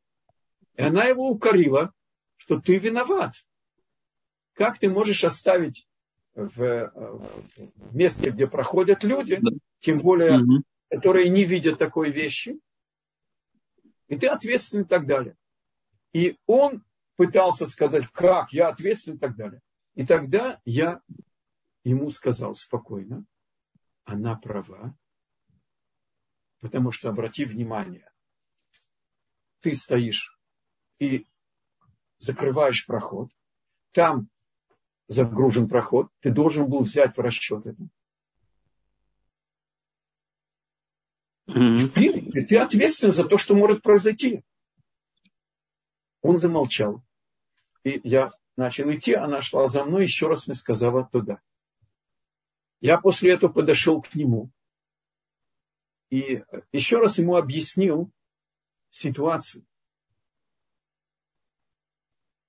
и 0.76 0.82
она 0.82 1.04
его 1.06 1.30
укорила, 1.30 1.94
что 2.38 2.60
ты 2.60 2.78
виноват. 2.78 3.34
Как 4.54 4.80
ты 4.80 4.90
можешь 4.90 5.24
оставить 5.24 5.88
в, 6.36 6.92
в 6.96 7.96
месте, 7.96 8.30
где 8.30 8.48
проходят 8.48 9.04
люди, 9.04 9.42
тем 9.80 10.00
более, 10.00 10.42
которые 10.90 11.30
не 11.30 11.44
видят 11.44 11.80
такой 11.80 12.12
вещи, 12.12 12.60
и 14.08 14.18
ты 14.18 14.28
ответственен 14.28 14.84
и 14.84 14.88
так 14.88 15.06
далее. 15.06 15.36
И 16.12 16.38
он 16.46 16.84
пытался 17.16 17.66
сказать, 17.66 18.08
как, 18.12 18.52
я 18.54 18.70
ответственен 18.70 19.18
и 19.18 19.20
так 19.20 19.36
далее. 19.36 19.62
И 19.96 20.06
тогда 20.06 20.60
я 20.66 21.02
ему 21.84 22.10
сказал 22.10 22.56
спокойно, 22.56 23.26
она 24.06 24.36
права, 24.36 24.96
потому 26.60 26.92
что, 26.92 27.10
обрати 27.10 27.46
внимание, 27.46 28.10
ты 29.60 29.74
стоишь 29.74 30.38
и 31.00 31.28
закрываешь 32.20 32.86
проход, 32.86 33.30
там 33.92 34.30
загружен 35.08 35.68
проход, 35.68 36.08
ты 36.22 36.32
должен 36.32 36.70
был 36.70 36.84
взять 36.84 37.16
в 37.16 37.20
расчет 37.20 37.66
это. 37.66 37.88
Mm-hmm. 41.50 41.78
В 41.78 41.92
принципе, 41.92 42.46
ты 42.46 42.58
ответственен 42.58 43.14
за 43.14 43.26
то, 43.26 43.38
что 43.38 43.54
может 43.54 43.82
произойти. 43.82 44.44
Он 46.24 46.38
замолчал. 46.38 47.04
И 47.84 48.00
я 48.04 48.32
начал 48.56 48.92
идти, 48.92 49.14
она 49.14 49.42
шла 49.42 49.68
за 49.68 49.84
мной, 49.84 50.04
еще 50.04 50.28
раз 50.28 50.48
мне 50.48 50.56
сказала 50.56 51.06
туда. 51.06 51.42
Я 52.80 53.00
после 53.00 53.34
этого 53.34 53.52
подошел 53.52 54.02
к 54.02 54.16
нему. 54.16 54.50
И 56.10 56.44
еще 56.72 57.00
раз 57.00 57.18
ему 57.18 57.36
объяснил 57.36 58.12
ситуацию. 58.90 59.66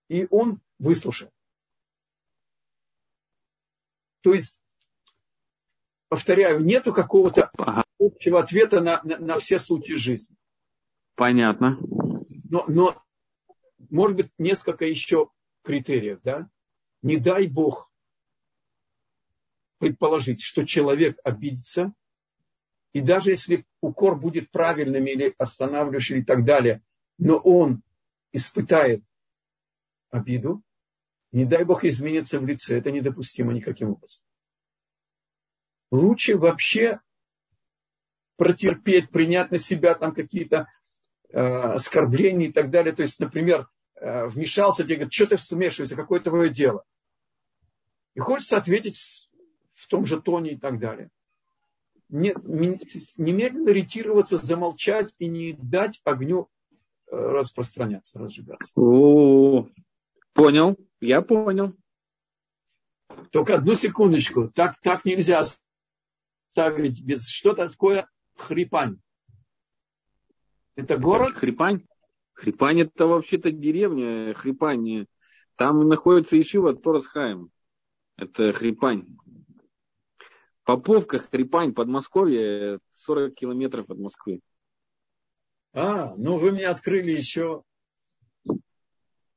И 0.09 0.27
он 0.31 0.61
выслушал. 0.79 1.31
То 4.21 4.35
есть, 4.35 4.57
повторяю, 6.09 6.65
нету 6.65 6.93
какого-то 6.93 7.51
общего 7.99 8.41
ответа 8.41 8.81
на, 8.81 9.01
на, 9.03 9.19
на 9.19 9.39
все 9.39 9.59
случаи 9.59 9.95
жизни. 9.95 10.37
Понятно. 11.17 11.79
Но, 12.51 12.65
но 12.69 13.04
может 13.91 14.17
быть, 14.17 14.31
несколько 14.39 14.85
еще 14.85 15.31
критериев, 15.63 16.21
да? 16.23 16.49
Не 17.03 17.17
дай 17.17 17.49
Бог 17.49 17.91
предположить, 19.79 20.41
что 20.41 20.65
человек 20.65 21.19
обидится, 21.25 21.93
и 22.93 23.01
даже 23.01 23.31
если 23.31 23.67
укор 23.81 24.17
будет 24.17 24.51
правильным 24.51 25.07
или 25.07 25.35
останавливающим 25.37 26.19
и 26.19 26.23
так 26.23 26.45
далее, 26.45 26.83
но 27.19 27.37
он 27.37 27.83
испытает 28.33 29.05
обиду, 30.11 30.63
не 31.33 31.45
дай 31.45 31.65
Бог 31.65 31.85
изменится 31.85 32.39
в 32.39 32.47
лице, 32.47 32.79
это 32.79 32.93
недопустимо 32.93 33.53
никаким 33.53 33.91
образом. 33.91 34.25
Лучше 35.91 36.39
вообще 36.39 37.01
протерпеть, 38.37 39.11
принять 39.11 39.51
на 39.51 39.59
себя 39.59 39.95
там 39.95 40.15
какие-то 40.15 40.69
э, 41.35 41.75
оскорбления 41.75 42.49
и 42.49 42.53
так 42.53 42.71
далее. 42.71 42.95
То 42.95 43.03
есть, 43.03 43.21
например, 43.21 43.67
Э, 44.05 44.27
вмешался, 44.27 44.85
тебе 44.85 44.97
говорит, 44.97 45.15
что 45.15 45.27
ты 45.29 45.39
смешиваешься, 45.39 45.97
какое 45.97 46.21
твое 46.21 46.51
дело. 46.51 46.85
И 48.15 48.21
хочется 48.21 48.59
ответить 48.59 49.31
в 49.73 49.89
том 49.89 50.05
же 50.05 50.21
тоне 50.21 50.53
и 50.53 50.59
так 50.59 50.79
далее. 50.79 51.11
Не, 52.11 52.35
немедленно 53.17 53.71
ретироваться, 53.71 54.37
замолчать 54.37 55.15
и 55.19 55.27
не 55.27 55.55
дать 55.55 56.03
огню 56.05 56.51
э, 57.11 57.17
распространяться, 57.17 58.19
разжигаться. 58.19 58.73
О, 58.77 59.69
понял, 60.35 60.77
я 61.01 61.23
понял. 61.23 61.75
Только 63.31 63.55
одну 63.55 63.75
секундочку, 63.75 64.49
так, 64.49 64.79
так 64.81 65.07
нельзя 65.07 65.45
ставить 66.51 67.03
без 67.03 67.27
что 67.27 67.55
такое 67.55 68.07
хрипань. 68.37 68.99
Это 70.77 70.99
город. 70.99 71.35
Хрипань? 71.35 71.87
Хрипань 72.33 72.81
это 72.81 73.07
вообще-то 73.07 73.51
деревня, 73.53 74.35
Хрипань. 74.35 75.07
Там 75.57 75.87
находится 75.89 76.41
Ишива 76.41 76.75
Торасхайм. 76.75 77.51
Это 78.17 78.53
Хрипань. 78.53 79.07
Поповка, 80.65 81.19
Хрипань, 81.19 81.75
Подмосковье, 81.75 82.81
40 82.93 83.35
километров 83.35 83.91
от 83.91 83.99
Москвы. 83.99 84.41
А, 85.73 86.15
ну 86.17 86.39
вы 86.39 86.53
мне 86.53 86.67
открыли 86.67 87.11
еще 87.11 87.63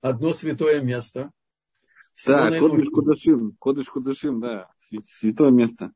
одно 0.01 0.31
святое 0.31 0.81
место. 0.81 1.31
Всего 2.15 2.37
да, 2.37 2.59
Кодыш 2.59 2.87
Кудашим, 2.89 3.55
Кодыш 3.59 3.87
Кудашим, 3.87 4.39
да, 4.39 4.71
святое 5.03 5.51
место. 5.51 5.91